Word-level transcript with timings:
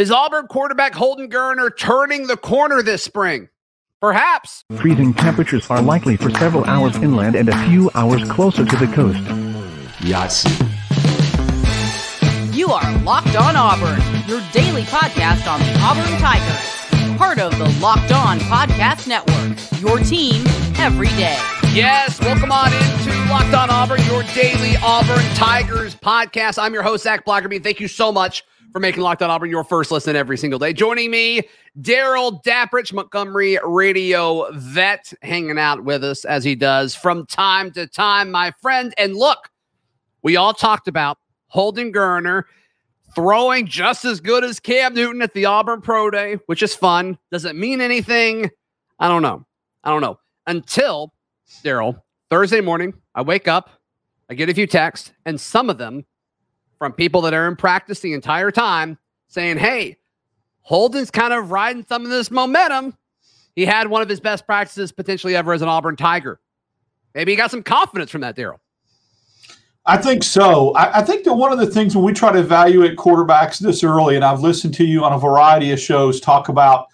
Is 0.00 0.10
Auburn 0.10 0.46
quarterback 0.46 0.94
Holden 0.94 1.28
Geriner 1.28 1.76
turning 1.76 2.26
the 2.26 2.38
corner 2.38 2.80
this 2.80 3.02
spring? 3.02 3.50
Perhaps. 4.00 4.64
Freezing 4.76 5.12
temperatures 5.12 5.68
are 5.68 5.82
likely 5.82 6.16
for 6.16 6.30
several 6.30 6.64
hours 6.64 6.96
inland 6.96 7.36
and 7.36 7.50
a 7.50 7.66
few 7.66 7.90
hours 7.94 8.26
closer 8.30 8.64
to 8.64 8.76
the 8.78 8.86
coast. 8.94 9.20
Yes. 10.02 10.46
You 12.56 12.70
are 12.70 12.98
Locked 13.02 13.36
On 13.36 13.54
Auburn, 13.56 14.00
your 14.26 14.40
daily 14.52 14.84
podcast 14.84 15.46
on 15.46 15.60
the 15.60 15.78
Auburn 15.82 16.18
Tigers. 16.18 17.18
Part 17.18 17.38
of 17.38 17.58
the 17.58 17.68
Locked 17.78 18.10
On 18.10 18.38
Podcast 18.40 19.06
Network, 19.06 19.58
your 19.82 19.98
team 19.98 20.46
every 20.78 21.08
day. 21.08 21.36
Yes, 21.74 22.18
welcome 22.20 22.50
on 22.50 22.72
into 22.72 23.10
Locked 23.30 23.52
On 23.52 23.68
Auburn, 23.68 24.00
your 24.06 24.22
daily 24.32 24.76
Auburn 24.82 25.22
Tigers 25.34 25.94
podcast. 25.94 26.58
I'm 26.58 26.72
your 26.72 26.84
host, 26.84 27.04
Zac 27.04 27.26
Blackerby. 27.26 27.62
Thank 27.62 27.80
you 27.80 27.88
so 27.88 28.10
much 28.10 28.44
for 28.72 28.80
making 28.80 29.02
Locked 29.02 29.22
On 29.22 29.30
Auburn 29.30 29.50
your 29.50 29.64
first 29.64 29.90
listen 29.90 30.16
every 30.16 30.36
single 30.36 30.58
day. 30.58 30.72
Joining 30.72 31.10
me, 31.10 31.42
Darrell 31.80 32.40
Dapprich, 32.44 32.92
Montgomery 32.92 33.58
radio 33.64 34.50
vet, 34.52 35.12
hanging 35.22 35.58
out 35.58 35.84
with 35.84 36.04
us 36.04 36.24
as 36.24 36.44
he 36.44 36.54
does 36.54 36.94
from 36.94 37.26
time 37.26 37.70
to 37.72 37.86
time, 37.86 38.30
my 38.30 38.52
friend. 38.60 38.94
And 38.98 39.16
look, 39.16 39.50
we 40.22 40.36
all 40.36 40.54
talked 40.54 40.88
about 40.88 41.18
Holden 41.48 41.92
Geriner 41.92 42.44
throwing 43.14 43.66
just 43.66 44.04
as 44.04 44.20
good 44.20 44.44
as 44.44 44.60
Cam 44.60 44.94
Newton 44.94 45.22
at 45.22 45.34
the 45.34 45.46
Auburn 45.46 45.80
Pro 45.80 46.10
Day, 46.10 46.38
which 46.46 46.62
is 46.62 46.74
fun. 46.74 47.18
Does 47.32 47.44
it 47.44 47.56
mean 47.56 47.80
anything? 47.80 48.50
I 48.98 49.08
don't 49.08 49.22
know. 49.22 49.44
I 49.82 49.90
don't 49.90 50.00
know. 50.00 50.18
Until, 50.46 51.12
Darrell, 51.64 52.04
Thursday 52.30 52.60
morning, 52.60 52.94
I 53.14 53.22
wake 53.22 53.48
up, 53.48 53.70
I 54.28 54.34
get 54.34 54.48
a 54.48 54.54
few 54.54 54.66
texts, 54.66 55.12
and 55.26 55.40
some 55.40 55.68
of 55.70 55.78
them 55.78 56.04
from 56.80 56.94
people 56.94 57.20
that 57.20 57.34
are 57.34 57.46
in 57.46 57.56
practice 57.56 58.00
the 58.00 58.14
entire 58.14 58.50
time 58.50 58.98
saying, 59.28 59.58
hey, 59.58 59.98
Holden's 60.62 61.10
kind 61.10 61.32
of 61.32 61.50
riding 61.50 61.84
some 61.86 62.04
of 62.04 62.10
this 62.10 62.30
momentum. 62.30 62.96
He 63.54 63.66
had 63.66 63.88
one 63.88 64.00
of 64.00 64.08
his 64.08 64.18
best 64.18 64.46
practices 64.46 64.90
potentially 64.90 65.36
ever 65.36 65.52
as 65.52 65.60
an 65.60 65.68
Auburn 65.68 65.94
Tiger. 65.94 66.40
Maybe 67.14 67.32
he 67.32 67.36
got 67.36 67.50
some 67.50 67.62
confidence 67.62 68.10
from 68.10 68.22
that, 68.22 68.34
Darrell. 68.34 68.60
I 69.84 69.98
think 69.98 70.22
so. 70.22 70.72
I, 70.72 71.00
I, 71.00 71.02
think 71.02 71.24
that 71.24 71.34
one 71.34 71.52
of 71.52 71.58
the 71.58 71.66
things 71.66 71.94
when 71.94 72.04
we 72.04 72.12
try 72.14 72.32
to 72.32 72.38
evaluate 72.38 72.96
quarterbacks 72.96 73.58
this 73.58 73.84
early, 73.84 74.16
and 74.16 74.24
I've 74.24 74.40
listened 74.40 74.72
to 74.74 74.84
you 74.84 75.04
on 75.04 75.12
a 75.12 75.18
variety 75.18 75.72
of 75.72 75.80
shows 75.80 76.20
talk 76.20 76.48
about 76.48 76.86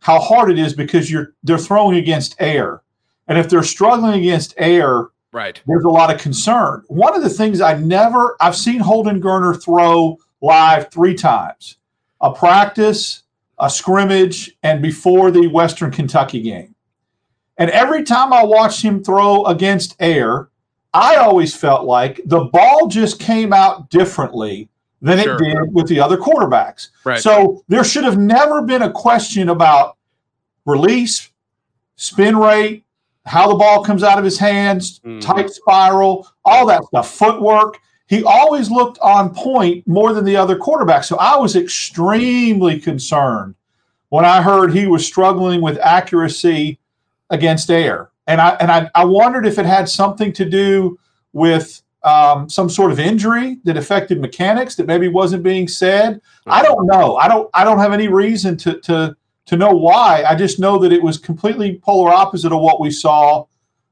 how 0.00 0.18
hard 0.18 0.50
it 0.50 0.58
is 0.58 0.72
because 0.72 1.10
you're 1.10 1.34
they're 1.42 1.58
throwing 1.58 1.96
against 1.96 2.36
air, 2.38 2.82
and 3.28 3.38
if 3.38 3.48
they're 3.48 3.62
struggling 3.62 4.20
against 4.20 4.54
air, 4.56 5.08
Right. 5.34 5.60
There's 5.66 5.82
a 5.82 5.88
lot 5.88 6.14
of 6.14 6.20
concern. 6.20 6.84
One 6.86 7.16
of 7.16 7.22
the 7.24 7.28
things 7.28 7.60
I 7.60 7.74
never 7.74 8.36
I've 8.40 8.54
seen 8.54 8.78
Holden 8.78 9.20
Geriner 9.20 9.60
throw 9.60 10.16
live 10.40 10.92
three 10.92 11.14
times. 11.14 11.76
A 12.20 12.32
practice, 12.32 13.24
a 13.58 13.68
scrimmage, 13.68 14.56
and 14.62 14.80
before 14.80 15.32
the 15.32 15.48
Western 15.48 15.90
Kentucky 15.90 16.40
game. 16.40 16.76
And 17.58 17.68
every 17.70 18.04
time 18.04 18.32
I 18.32 18.44
watched 18.44 18.82
him 18.82 19.02
throw 19.02 19.44
against 19.46 19.96
air, 19.98 20.50
I 20.92 21.16
always 21.16 21.56
felt 21.56 21.84
like 21.84 22.20
the 22.24 22.44
ball 22.44 22.86
just 22.86 23.18
came 23.18 23.52
out 23.52 23.90
differently 23.90 24.68
than 25.02 25.18
sure. 25.18 25.34
it 25.34 25.38
did 25.40 25.74
with 25.74 25.88
the 25.88 25.98
other 25.98 26.16
quarterbacks. 26.16 26.90
Right. 27.04 27.20
So 27.20 27.64
there 27.66 27.82
should 27.82 28.04
have 28.04 28.18
never 28.18 28.62
been 28.62 28.82
a 28.82 28.92
question 28.92 29.48
about 29.48 29.96
release, 30.64 31.28
spin 31.96 32.36
rate, 32.36 32.83
how 33.26 33.48
the 33.48 33.54
ball 33.54 33.82
comes 33.84 34.02
out 34.02 34.18
of 34.18 34.24
his 34.24 34.38
hands, 34.38 35.00
mm-hmm. 35.00 35.20
tight 35.20 35.50
spiral, 35.50 36.28
all 36.44 36.66
that 36.66 36.84
stuff, 36.84 37.10
footwork. 37.10 37.78
He 38.06 38.22
always 38.22 38.70
looked 38.70 38.98
on 38.98 39.34
point 39.34 39.86
more 39.86 40.12
than 40.12 40.24
the 40.24 40.36
other 40.36 40.56
quarterbacks. 40.56 41.06
So 41.06 41.16
I 41.16 41.36
was 41.36 41.56
extremely 41.56 42.78
concerned 42.78 43.54
when 44.10 44.24
I 44.24 44.42
heard 44.42 44.72
he 44.72 44.86
was 44.86 45.06
struggling 45.06 45.62
with 45.62 45.78
accuracy 45.78 46.78
against 47.30 47.70
air. 47.70 48.10
And 48.26 48.40
I 48.40 48.50
and 48.60 48.70
I, 48.70 48.90
I 48.94 49.04
wondered 49.04 49.46
if 49.46 49.58
it 49.58 49.66
had 49.66 49.88
something 49.88 50.32
to 50.34 50.44
do 50.44 50.98
with 51.32 51.82
um, 52.02 52.48
some 52.48 52.68
sort 52.68 52.92
of 52.92 53.00
injury 53.00 53.58
that 53.64 53.78
affected 53.78 54.20
mechanics 54.20 54.76
that 54.76 54.86
maybe 54.86 55.08
wasn't 55.08 55.42
being 55.42 55.66
said. 55.66 56.16
Mm-hmm. 56.16 56.52
I 56.52 56.62
don't 56.62 56.86
know. 56.86 57.16
I 57.16 57.26
don't 57.26 57.48
I 57.54 57.64
don't 57.64 57.78
have 57.78 57.92
any 57.92 58.08
reason 58.08 58.56
to 58.58 58.80
to 58.82 59.16
to 59.46 59.56
know 59.56 59.72
why. 59.72 60.24
I 60.26 60.34
just 60.34 60.58
know 60.58 60.78
that 60.78 60.92
it 60.92 61.02
was 61.02 61.18
completely 61.18 61.78
polar 61.82 62.12
opposite 62.12 62.52
of 62.52 62.60
what 62.60 62.80
we 62.80 62.90
saw 62.90 63.46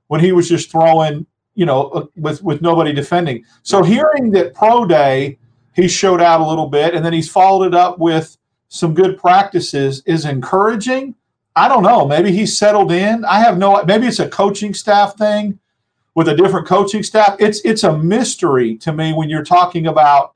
when 0.08 0.20
he 0.20 0.32
was 0.32 0.48
just 0.48 0.70
throwing, 0.70 1.26
you 1.54 1.66
know, 1.66 1.88
uh, 1.90 2.06
with 2.16 2.42
with 2.42 2.62
nobody 2.62 2.92
defending. 2.92 3.44
So 3.62 3.82
hearing 3.82 4.30
that 4.32 4.54
pro 4.54 4.84
day 4.84 5.38
he 5.74 5.88
showed 5.88 6.20
out 6.20 6.40
a 6.40 6.46
little 6.46 6.68
bit 6.68 6.94
and 6.94 7.04
then 7.04 7.12
he's 7.12 7.30
followed 7.30 7.66
it 7.66 7.74
up 7.74 7.98
with 7.98 8.36
some 8.68 8.94
good 8.94 9.18
practices 9.18 10.02
is 10.06 10.24
encouraging. 10.24 11.14
I 11.54 11.68
don't 11.68 11.82
know. 11.82 12.06
Maybe 12.06 12.32
he's 12.32 12.56
settled 12.56 12.90
in. 12.90 13.24
I 13.26 13.40
have 13.40 13.58
no. 13.58 13.84
Maybe 13.84 14.06
it's 14.06 14.18
a 14.18 14.28
coaching 14.28 14.72
staff 14.72 15.16
thing 15.16 15.58
with 16.14 16.28
a 16.28 16.34
different 16.34 16.66
coaching 16.66 17.02
staff. 17.02 17.36
It's 17.38 17.60
it's 17.64 17.84
a 17.84 17.96
mystery 17.98 18.76
to 18.78 18.92
me 18.92 19.12
when 19.12 19.28
you're 19.28 19.44
talking 19.44 19.86
about 19.86 20.34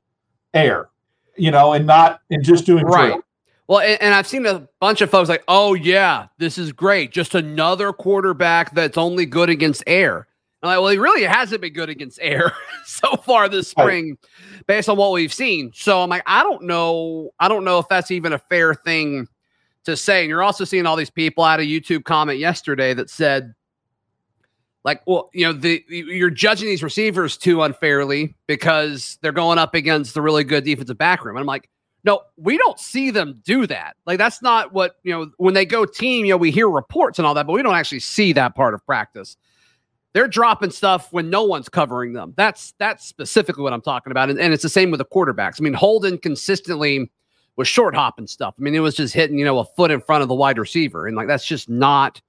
air, 0.53 0.89
you 1.35 1.49
know, 1.49 1.73
and 1.73 1.87
not 1.87 2.21
and 2.29 2.43
just 2.43 2.65
doing 2.65 2.85
right. 2.85 3.13
Drill. 3.13 3.23
Well, 3.67 3.79
and, 3.79 4.01
and, 4.01 4.13
I've 4.13 4.27
seen 4.27 4.45
a 4.45 4.67
bunch 4.79 5.01
of 5.01 5.09
folks 5.09 5.27
like, 5.27 5.43
oh, 5.49 5.73
yeah, 5.73 6.27
this 6.37 6.57
is 6.57 6.71
great. 6.71 7.11
Just 7.11 7.35
another 7.35 7.91
quarterback 7.91 8.73
that's 8.73 8.97
only 8.97 9.25
good 9.25 9.49
against 9.49 9.83
air. 9.87 10.27
I'm 10.63 10.69
like, 10.69 10.79
well, 10.79 10.89
he 10.89 10.97
really 10.97 11.23
hasn't 11.23 11.61
been 11.61 11.73
good 11.73 11.89
against 11.89 12.17
air 12.21 12.53
so 12.85 13.15
far 13.17 13.49
this 13.49 13.67
spring, 13.67 14.17
based 14.67 14.89
on 14.89 14.97
what 14.97 15.11
we've 15.11 15.33
seen. 15.33 15.71
So 15.75 16.01
I'm 16.01 16.09
like, 16.09 16.23
I 16.25 16.43
don't 16.43 16.63
know. 16.63 17.31
I 17.39 17.47
don't 17.47 17.65
know 17.65 17.77
if 17.79 17.87
that's 17.89 18.09
even 18.09 18.33
a 18.33 18.39
fair 18.39 18.73
thing 18.73 19.27
to 19.83 19.95
say. 19.95 20.21
And 20.21 20.29
you're 20.29 20.43
also 20.43 20.63
seeing 20.63 20.85
all 20.85 20.95
these 20.95 21.09
people 21.09 21.43
out 21.43 21.59
of 21.59 21.65
YouTube 21.65 22.05
comment 22.05 22.39
yesterday 22.39 22.93
that 22.93 23.09
said, 23.09 23.53
like, 24.83 25.05
well, 25.05 25.29
you 25.33 25.45
know, 25.45 25.51
the 25.51 25.83
you're 25.89 26.29
judging 26.29 26.69
these 26.69 26.81
receivers 26.81 27.35
too 27.35 27.61
unfairly 27.61 28.35
because 28.47 29.17
they're 29.21 29.33
going 29.33 29.57
up 29.57 29.75
against 29.75 30.13
the 30.13 30.21
really 30.21 30.45
good 30.45 30.63
defensive 30.63 30.97
back 30.97 31.25
room. 31.25 31.35
And 31.35 31.41
I'm 31.41 31.47
like, 31.47 31.69
no, 32.03 32.21
we 32.37 32.57
don't 32.57 32.79
see 32.79 33.11
them 33.11 33.41
do 33.43 33.67
that. 33.67 33.95
Like 34.05 34.17
that's 34.17 34.41
not 34.41 34.73
what, 34.73 34.95
you 35.03 35.11
know, 35.11 35.31
when 35.37 35.53
they 35.53 35.65
go 35.65 35.85
team, 35.85 36.25
you 36.25 36.31
know, 36.31 36.37
we 36.37 36.51
hear 36.51 36.69
reports 36.69 37.19
and 37.19 37.25
all 37.25 37.33
that, 37.33 37.47
but 37.47 37.53
we 37.53 37.63
don't 37.63 37.75
actually 37.75 37.99
see 37.99 38.33
that 38.33 38.55
part 38.55 38.73
of 38.73 38.85
practice. 38.85 39.37
They're 40.13 40.27
dropping 40.27 40.71
stuff 40.71 41.11
when 41.11 41.29
no 41.29 41.43
one's 41.43 41.69
covering 41.69 42.13
them. 42.13 42.33
That's 42.37 42.73
that's 42.79 43.05
specifically 43.05 43.63
what 43.63 43.73
I'm 43.73 43.81
talking 43.81 44.11
about. 44.11 44.29
And, 44.29 44.39
and 44.39 44.53
it's 44.53 44.63
the 44.63 44.69
same 44.69 44.89
with 44.89 44.99
the 44.99 45.05
quarterbacks. 45.05 45.59
I 45.59 45.63
mean, 45.63 45.73
Holden 45.73 46.17
consistently 46.17 47.11
was 47.55 47.67
short 47.67 47.93
hopping 47.93 48.27
stuff. 48.27 48.55
I 48.57 48.61
mean, 48.61 48.73
it 48.73 48.79
was 48.79 48.95
just 48.95 49.13
hitting, 49.13 49.37
you 49.37 49.45
know, 49.45 49.59
a 49.59 49.65
foot 49.65 49.91
in 49.91 49.99
front 49.99 50.21
of 50.21 50.27
the 50.27 50.35
wide 50.35 50.57
receiver. 50.57 51.07
And 51.07 51.15
like 51.15 51.27
that's 51.27 51.45
just 51.45 51.69
not 51.69 52.21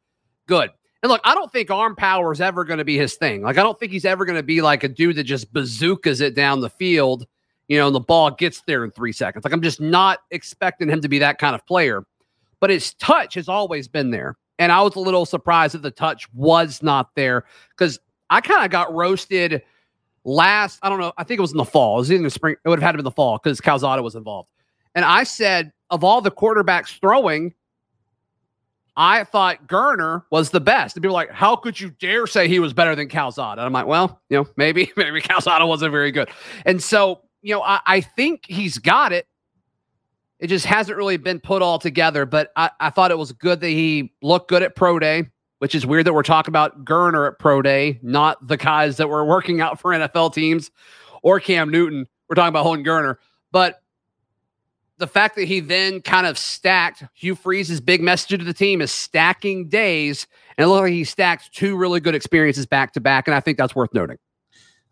good. 0.46 0.70
And 1.02 1.10
look, 1.10 1.20
I 1.24 1.34
don't 1.34 1.52
think 1.52 1.70
arm 1.70 1.94
power 1.94 2.32
is 2.32 2.40
ever 2.40 2.64
going 2.64 2.78
to 2.78 2.84
be 2.84 2.98
his 2.98 3.14
thing. 3.14 3.42
Like, 3.42 3.56
I 3.56 3.62
don't 3.62 3.78
think 3.78 3.92
he's 3.92 4.04
ever 4.04 4.24
going 4.24 4.36
to 4.36 4.42
be 4.42 4.60
like 4.60 4.82
a 4.82 4.88
dude 4.88 5.16
that 5.16 5.24
just 5.24 5.52
bazookas 5.52 6.20
it 6.20 6.34
down 6.34 6.60
the 6.60 6.70
field 6.70 7.26
you 7.68 7.78
know, 7.78 7.86
and 7.86 7.94
the 7.94 8.00
ball 8.00 8.30
gets 8.30 8.62
there 8.62 8.84
in 8.84 8.90
three 8.90 9.12
seconds. 9.12 9.44
Like 9.44 9.52
I'm 9.52 9.62
just 9.62 9.80
not 9.80 10.20
expecting 10.30 10.88
him 10.88 11.00
to 11.02 11.08
be 11.08 11.18
that 11.20 11.38
kind 11.38 11.54
of 11.54 11.64
player. 11.66 12.04
But 12.60 12.70
his 12.70 12.94
touch 12.94 13.34
has 13.34 13.48
always 13.48 13.86
been 13.86 14.10
there. 14.10 14.36
And 14.58 14.72
I 14.72 14.82
was 14.82 14.96
a 14.96 15.00
little 15.00 15.24
surprised 15.24 15.74
that 15.74 15.82
the 15.82 15.90
touch 15.90 16.26
was 16.32 16.82
not 16.82 17.14
there 17.14 17.44
because 17.70 18.00
I 18.30 18.40
kind 18.40 18.64
of 18.64 18.70
got 18.70 18.92
roasted 18.92 19.62
last, 20.24 20.80
I 20.82 20.88
don't 20.88 20.98
know, 20.98 21.12
I 21.16 21.24
think 21.24 21.38
it 21.38 21.42
was 21.42 21.52
in 21.52 21.58
the 21.58 21.64
fall. 21.64 21.96
It 21.96 22.00
was 22.00 22.10
in 22.10 22.22
the 22.24 22.30
spring. 22.30 22.56
It 22.64 22.68
would 22.68 22.80
have 22.80 22.86
had 22.86 22.92
to 22.92 22.98
be 22.98 23.04
the 23.04 23.12
fall 23.12 23.38
because 23.42 23.60
Calzada 23.60 24.02
was 24.02 24.16
involved. 24.16 24.48
And 24.94 25.04
I 25.04 25.22
said, 25.22 25.72
of 25.90 26.02
all 26.02 26.20
the 26.20 26.30
quarterbacks 26.30 26.98
throwing, 26.98 27.54
I 28.96 29.22
thought 29.22 29.68
Geriner 29.68 30.24
was 30.30 30.50
the 30.50 30.60
best. 30.60 30.96
And 30.96 31.02
people 31.02 31.14
were 31.14 31.20
like, 31.20 31.30
how 31.30 31.54
could 31.54 31.80
you 31.80 31.90
dare 31.90 32.26
say 32.26 32.48
he 32.48 32.58
was 32.58 32.72
better 32.72 32.96
than 32.96 33.08
Calzada? 33.08 33.60
And 33.60 33.66
I'm 33.66 33.72
like, 33.72 33.86
well, 33.86 34.20
you 34.28 34.38
know, 34.38 34.48
maybe, 34.56 34.90
maybe 34.96 35.20
Calzada 35.20 35.64
wasn't 35.66 35.92
very 35.92 36.10
good. 36.10 36.28
And 36.66 36.82
so 36.82 37.22
you 37.42 37.54
know, 37.54 37.62
I, 37.62 37.80
I 37.86 38.00
think 38.00 38.44
he's 38.46 38.78
got 38.78 39.12
it. 39.12 39.26
It 40.38 40.48
just 40.48 40.66
hasn't 40.66 40.96
really 40.96 41.16
been 41.16 41.40
put 41.40 41.62
all 41.62 41.78
together. 41.78 42.26
But 42.26 42.52
I, 42.56 42.70
I 42.80 42.90
thought 42.90 43.10
it 43.10 43.18
was 43.18 43.32
good 43.32 43.60
that 43.60 43.68
he 43.68 44.12
looked 44.22 44.48
good 44.48 44.62
at 44.62 44.76
pro 44.76 44.98
day, 44.98 45.24
which 45.58 45.74
is 45.74 45.84
weird 45.84 46.06
that 46.06 46.14
we're 46.14 46.22
talking 46.22 46.52
about 46.52 46.84
Geriner 46.84 47.26
at 47.26 47.38
pro 47.38 47.62
day, 47.62 47.98
not 48.02 48.46
the 48.46 48.56
guys 48.56 48.96
that 48.98 49.08
were 49.08 49.24
working 49.24 49.60
out 49.60 49.80
for 49.80 49.90
NFL 49.90 50.34
teams 50.34 50.70
or 51.22 51.40
Cam 51.40 51.70
Newton. 51.70 52.06
We're 52.28 52.34
talking 52.34 52.50
about 52.50 52.64
Holden 52.64 52.84
Geriner. 52.84 53.16
But 53.50 53.82
the 54.98 55.06
fact 55.06 55.36
that 55.36 55.44
he 55.44 55.60
then 55.60 56.02
kind 56.02 56.26
of 56.26 56.36
stacked 56.36 57.04
Hugh 57.14 57.34
Freeze's 57.34 57.80
big 57.80 58.02
message 58.02 58.38
to 58.38 58.44
the 58.44 58.52
team 58.52 58.80
is 58.80 58.92
stacking 58.92 59.68
days. 59.68 60.26
And 60.56 60.64
it 60.64 60.68
looked 60.68 60.82
like 60.82 60.92
he 60.92 61.04
stacked 61.04 61.54
two 61.54 61.76
really 61.76 62.00
good 62.00 62.14
experiences 62.14 62.66
back 62.66 62.92
to 62.92 63.00
back. 63.00 63.26
And 63.26 63.34
I 63.34 63.40
think 63.40 63.58
that's 63.58 63.74
worth 63.74 63.94
noting. 63.94 64.18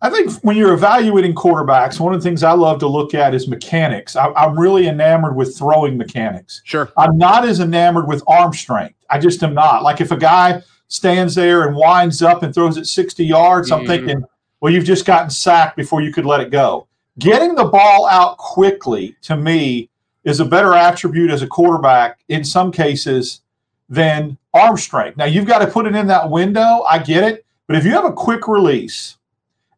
I 0.03 0.11
think 0.11 0.33
when 0.43 0.57
you're 0.57 0.75
evaluating 0.75 1.35
quarterbacks, 1.35 1.99
one 1.99 2.15
of 2.15 2.21
the 2.21 2.29
things 2.29 2.43
I 2.43 2.53
love 2.53 2.79
to 2.81 2.87
look 2.87 3.15
at 3.15 3.35
is 3.35 3.49
mechanics. 3.49 4.15
I, 4.15 4.31
am 4.37 4.59
really 4.59 4.89
enamored 4.89 5.35
with 5.35 5.57
throwing 5.57 5.97
mechanics. 5.97 6.61
Sure. 6.65 6.93
I'm 6.99 7.17
not 7.17 7.47
as 7.47 7.61
enamored 7.61 8.07
with 8.07 8.23
arm 8.27 8.53
strength. 8.53 8.97
I 9.09 9.19
just 9.19 9.43
am 9.43 9.55
not. 9.55 9.83
Like 9.83 10.01
if 10.03 10.11
a 10.11 10.17
guy 10.17 10.63
stands 10.89 11.35
there 11.35 11.67
and 11.67 11.75
winds 11.75 12.21
up 12.23 12.43
and 12.43 12.55
throws 12.55 12.77
it 12.77 12.87
60 12.87 13.25
yards, 13.25 13.71
mm-hmm. 13.71 13.81
I'm 13.81 13.87
thinking, 13.87 14.25
well, 14.61 14.73
you've 14.73 14.85
just 14.85 15.07
gotten 15.07 15.31
sacked 15.31 15.77
before 15.77 16.03
you 16.03 16.13
could 16.13 16.27
let 16.27 16.41
it 16.41 16.51
go. 16.51 16.87
Getting 17.19 17.55
the 17.55 17.65
ball 17.65 18.07
out 18.07 18.37
quickly 18.37 19.17
to 19.23 19.37
me 19.37 19.89
is 20.25 20.41
a 20.41 20.45
better 20.45 20.75
attribute 20.75 21.31
as 21.31 21.41
a 21.41 21.47
quarterback 21.47 22.19
in 22.29 22.45
some 22.45 22.71
cases 22.71 23.41
than 23.89 24.37
arm 24.53 24.77
strength. 24.77 25.17
Now 25.17 25.25
you've 25.25 25.47
got 25.47 25.61
to 25.61 25.67
put 25.67 25.87
it 25.87 25.95
in 25.95 26.07
that 26.09 26.29
window. 26.31 26.83
I 26.89 26.99
get 26.99 27.25
it. 27.25 27.47
But 27.67 27.77
if 27.77 27.85
you 27.85 27.93
have 27.93 28.05
a 28.05 28.13
quick 28.13 28.47
release 28.47 29.17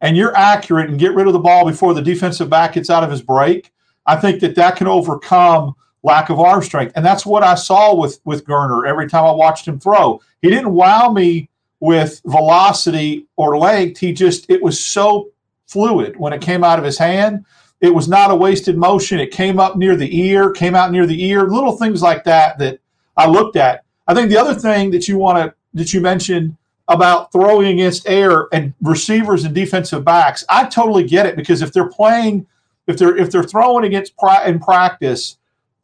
and 0.01 0.17
you're 0.17 0.37
accurate 0.37 0.89
and 0.89 0.99
get 0.99 1.15
rid 1.15 1.27
of 1.27 1.33
the 1.33 1.39
ball 1.39 1.67
before 1.67 1.95
the 1.95 2.03
defensive 2.03 2.49
back 2.49 2.75
gets 2.75 2.91
out 2.91 3.05
of 3.05 3.11
his 3.11 3.23
break, 3.23 3.73
I 4.07 4.17
think 4.17 4.41
that 4.41 4.55
that 4.55 4.77
can 4.77 4.87
overcome 4.87 5.75
lack 6.03 6.31
of 6.31 6.41
arm 6.41 6.63
strength. 6.63 6.93
And 6.97 7.05
that's 7.05 7.27
what 7.27 7.43
I 7.43 7.55
saw 7.55 7.95
with 7.95 8.21
with 8.25 8.45
Geriner 8.45 8.89
every 8.89 9.09
time 9.09 9.25
I 9.25 9.33
watched 9.33 9.67
him 9.67 9.79
throw. 9.79 10.21
He 10.43 10.49
didn't 10.49 10.73
wow 10.73 11.11
me 11.13 11.49
with 11.81 12.21
velocity 12.25 13.27
or 13.37 13.59
length. 13.59 13.99
He 13.99 14.13
just 14.13 14.49
it 14.51 14.63
was 14.63 14.83
so 14.83 15.31
fluid 15.67 16.17
when 16.17 16.33
it 16.33 16.41
came 16.41 16.65
out 16.65 16.79
of 16.79 16.85
his 16.85 16.99
hand. 16.99 17.45
It 17.81 17.95
was 17.95 18.09
not 18.09 18.31
a 18.31 18.35
wasted 18.35 18.77
motion. 18.77 19.21
It 19.21 19.31
came 19.31 19.61
up 19.61 19.77
near 19.77 19.95
the 19.95 20.21
ear, 20.21 20.51
came 20.51 20.75
out 20.75 20.91
near 20.91 21.07
the 21.07 21.25
ear, 21.25 21.45
little 21.49 21.77
things 21.77 22.03
like 22.03 22.25
that 22.25 22.59
that 22.59 22.81
I 23.17 23.29
looked 23.29 23.57
at. 23.57 23.85
I 24.09 24.15
think 24.15 24.31
the 24.31 24.39
other 24.39 24.55
thing 24.55 24.91
that 24.93 25.07
you 25.07 25.19
want 25.19 25.39
to 25.39 25.55
that 25.75 25.93
you 25.93 26.01
mentioned 26.01 26.57
about 26.89 27.31
throwing 27.33 27.69
against 27.69 28.09
air 28.09 28.49
and 28.53 28.75
receivers 28.81 29.45
and 29.45 29.55
defensive 29.55 30.05
backs, 30.05 30.45
I 30.49 30.65
totally 30.65 31.05
get 31.05 31.27
it 31.27 31.37
because 31.37 31.63
if 31.63 31.73
they're 31.73 31.89
playing, 31.89 32.47
if 32.87 32.97
they're 32.97 33.17
if 33.17 33.31
they're 33.31 33.43
throwing 33.43 33.85
against 33.85 34.15
in 34.47 34.59
practice, 34.59 35.37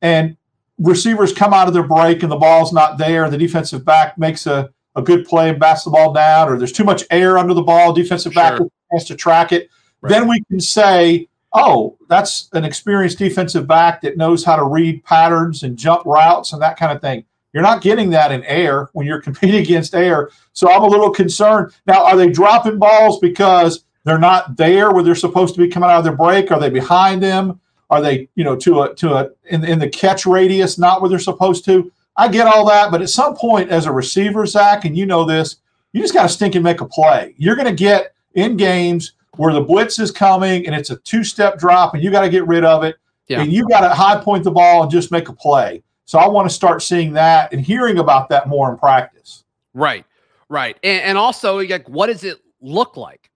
and 0.02 0.36
receivers 0.78 1.32
come 1.32 1.54
out 1.54 1.68
of 1.68 1.74
their 1.74 1.86
break 1.86 2.22
and 2.22 2.32
the 2.32 2.36
ball's 2.36 2.72
not 2.72 2.98
there, 2.98 3.28
the 3.30 3.38
defensive 3.38 3.84
back 3.84 4.18
makes 4.18 4.46
a, 4.46 4.70
a 4.96 5.02
good 5.02 5.26
play 5.26 5.50
and 5.50 5.60
bats 5.60 5.84
the 5.84 5.90
ball 5.90 6.12
down, 6.12 6.48
or 6.48 6.58
there's 6.58 6.72
too 6.72 6.84
much 6.84 7.04
air 7.10 7.38
under 7.38 7.54
the 7.54 7.62
ball, 7.62 7.92
defensive 7.92 8.34
back 8.34 8.56
sure. 8.56 8.68
has 8.92 9.04
to 9.04 9.14
track 9.14 9.52
it. 9.52 9.70
Right. 10.00 10.10
Then 10.10 10.28
we 10.28 10.42
can 10.44 10.60
say, 10.60 11.28
oh, 11.52 11.96
that's 12.08 12.48
an 12.52 12.64
experienced 12.64 13.18
defensive 13.18 13.66
back 13.66 14.00
that 14.02 14.16
knows 14.16 14.44
how 14.44 14.56
to 14.56 14.64
read 14.64 15.04
patterns 15.04 15.62
and 15.62 15.76
jump 15.76 16.04
routes 16.04 16.52
and 16.52 16.60
that 16.62 16.76
kind 16.76 16.92
of 16.92 17.00
thing. 17.00 17.24
You're 17.54 17.62
not 17.62 17.82
getting 17.82 18.10
that 18.10 18.32
in 18.32 18.44
air 18.44 18.90
when 18.92 19.06
you're 19.06 19.22
competing 19.22 19.62
against 19.62 19.94
air. 19.94 20.30
So 20.52 20.70
I'm 20.70 20.82
a 20.82 20.86
little 20.86 21.10
concerned. 21.10 21.72
Now, 21.86 22.04
are 22.04 22.16
they 22.16 22.28
dropping 22.28 22.78
balls 22.78 23.18
because 23.20 23.84
they're 24.04 24.18
not 24.18 24.56
there 24.56 24.92
where 24.92 25.02
they're 25.02 25.14
supposed 25.14 25.54
to 25.54 25.60
be 25.60 25.68
coming 25.68 25.88
out 25.88 25.98
of 25.98 26.04
their 26.04 26.16
break? 26.16 26.52
Are 26.52 26.60
they 26.60 26.68
behind 26.68 27.22
them? 27.22 27.60
Are 27.88 28.02
they, 28.02 28.28
you 28.34 28.44
know, 28.44 28.56
to 28.56 28.82
a 28.82 28.94
to 28.96 29.14
a 29.14 29.30
in, 29.44 29.64
in 29.64 29.78
the 29.78 29.88
catch 29.88 30.26
radius, 30.26 30.78
not 30.78 31.00
where 31.00 31.08
they're 31.08 31.18
supposed 31.18 31.64
to? 31.66 31.90
I 32.16 32.28
get 32.28 32.46
all 32.46 32.66
that, 32.68 32.90
but 32.90 33.02
at 33.02 33.08
some 33.08 33.34
point, 33.34 33.70
as 33.70 33.86
a 33.86 33.92
receiver, 33.92 34.46
Zac, 34.46 34.84
and 34.84 34.96
you 34.96 35.04
know 35.04 35.24
this, 35.24 35.56
you 35.92 36.00
just 36.00 36.14
got 36.14 36.22
to 36.22 36.28
stink 36.28 36.54
and 36.54 36.62
make 36.62 36.80
a 36.80 36.86
play. 36.86 37.34
You're 37.36 37.56
going 37.56 37.66
to 37.66 37.74
get 37.74 38.14
in 38.34 38.56
games 38.56 39.12
where 39.36 39.52
the 39.52 39.60
blitz 39.60 39.98
is 39.98 40.12
coming 40.12 40.64
and 40.66 40.74
it's 40.74 40.90
a 40.90 40.96
two 40.98 41.24
step 41.24 41.58
drop, 41.58 41.94
and 41.94 42.02
you 42.02 42.10
got 42.10 42.22
to 42.22 42.28
get 42.28 42.46
rid 42.46 42.64
of 42.64 42.84
it, 42.84 42.96
yeah. 43.28 43.40
and 43.40 43.52
you 43.52 43.68
got 43.68 43.80
to 43.80 43.88
high 43.88 44.20
point 44.20 44.44
the 44.44 44.50
ball 44.50 44.82
and 44.82 44.90
just 44.90 45.10
make 45.10 45.28
a 45.28 45.32
play. 45.32 45.82
So 46.04 46.18
I 46.18 46.28
want 46.28 46.48
to 46.48 46.54
start 46.54 46.82
seeing 46.82 47.12
that 47.14 47.52
and 47.52 47.60
hearing 47.60 47.98
about 47.98 48.28
that 48.28 48.48
more 48.48 48.70
in 48.70 48.76
practice. 48.76 49.44
Right, 49.72 50.04
right, 50.48 50.78
and, 50.82 51.02
and 51.02 51.18
also 51.18 51.58
like, 51.60 51.88
what 51.88 52.06
does 52.06 52.24
it 52.24 52.38
look 52.60 52.96
like? 52.96 53.30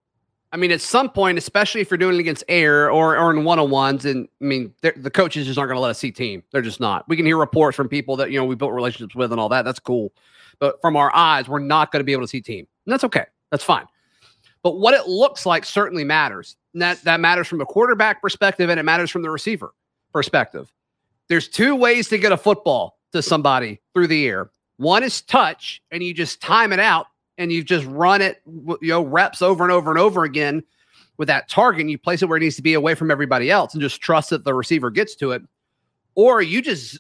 I 0.51 0.57
mean, 0.57 0.71
at 0.71 0.81
some 0.81 1.11
point, 1.11 1.37
especially 1.37 1.83
if 1.83 1.91
you're 1.91 1.99
doing 1.99 2.15
it 2.15 2.21
against 2.21 2.43
air 2.49 2.91
or, 2.91 3.19
or 3.19 3.31
in 3.33 3.45
one 3.45 3.59
on 3.59 3.71
ones, 3.71 4.07
and 4.07 4.29
I 4.41 4.45
mean, 4.45 4.73
the 4.81 5.11
coaches 5.11 5.47
just 5.47 5.59
aren't 5.59 5.69
going 5.69 5.77
to 5.77 5.81
let 5.81 5.91
us 5.91 5.99
see 5.99 6.11
team. 6.11 6.43
They're 6.53 6.63
just 6.63 6.81
not. 6.81 7.07
We 7.07 7.17
can 7.17 7.27
hear 7.27 7.37
reports 7.37 7.77
from 7.77 7.89
people 7.89 8.17
that 8.17 8.31
you 8.31 8.39
know 8.39 8.45
we 8.47 8.55
built 8.55 8.73
relationships 8.73 9.15
with 9.15 9.31
and 9.33 9.41
all 9.41 9.51
that. 9.51 9.65
That's 9.65 9.81
cool, 9.81 10.13
but 10.59 10.81
from 10.81 10.97
our 10.97 11.15
eyes, 11.15 11.49
we're 11.49 11.59
not 11.59 11.93
going 11.93 12.01
to 12.01 12.05
be 12.05 12.13
able 12.13 12.23
to 12.23 12.29
see 12.29 12.41
team, 12.41 12.67
and 12.87 12.93
that's 12.93 13.05
okay. 13.05 13.25
That's 13.51 13.65
fine. 13.65 13.87
But 14.63 14.79
what 14.79 14.95
it 14.95 15.07
looks 15.07 15.47
like 15.47 15.65
certainly 15.65 16.05
matters. 16.05 16.57
And 16.75 16.83
that 16.83 17.03
that 17.03 17.21
matters 17.21 17.47
from 17.47 17.61
a 17.61 17.67
quarterback 17.67 18.21
perspective, 18.21 18.71
and 18.71 18.79
it 18.79 18.83
matters 18.83 19.11
from 19.11 19.23
the 19.23 19.31
receiver 19.31 19.75
perspective. 20.13 20.73
There's 21.29 21.49
two 21.49 21.75
ways 21.77 22.09
to 22.09 22.19
get 22.19 22.33
a 22.33 22.37
football 22.37 22.99
to 23.13 23.23
somebody 23.23 23.81
through 23.95 24.09
the 24.09 24.27
air. 24.27 24.51
One 24.79 25.03
is 25.03 25.23
touch, 25.23 25.83
and 25.91 26.03
you 26.03 26.15
just 26.15 26.41
time 26.41 26.73
it 26.73 26.81
out 26.81 27.07
and 27.39 27.53
you 27.53 27.63
just 27.63 27.87
run 27.87 28.21
it, 28.21 28.43
you 28.47 28.79
know, 28.83 29.03
reps 29.03 29.43
over 29.43 29.63
and 29.63 29.73
over 29.73 29.91
and 29.91 29.99
over 29.99 30.25
again 30.25 30.63
with 31.17 31.29
that 31.29 31.49
target. 31.49 31.83
And 31.83 31.91
you 31.91 31.97
place 31.97 32.21
it 32.21 32.29
where 32.29 32.37
it 32.37 32.41
needs 32.41 32.57
to 32.57 32.63
be 32.63 32.75
away 32.75 32.95
from 32.95 33.11
everybody 33.11 33.51
else 33.51 33.73
and 33.73 33.81
just 33.81 34.01
trust 34.01 34.31
that 34.31 34.45
the 34.45 34.53
receiver 34.53 34.91
gets 34.91 35.15
to 35.17 35.31
it. 35.33 35.43
Or 36.15 36.43
you 36.43 36.61
just 36.61 36.99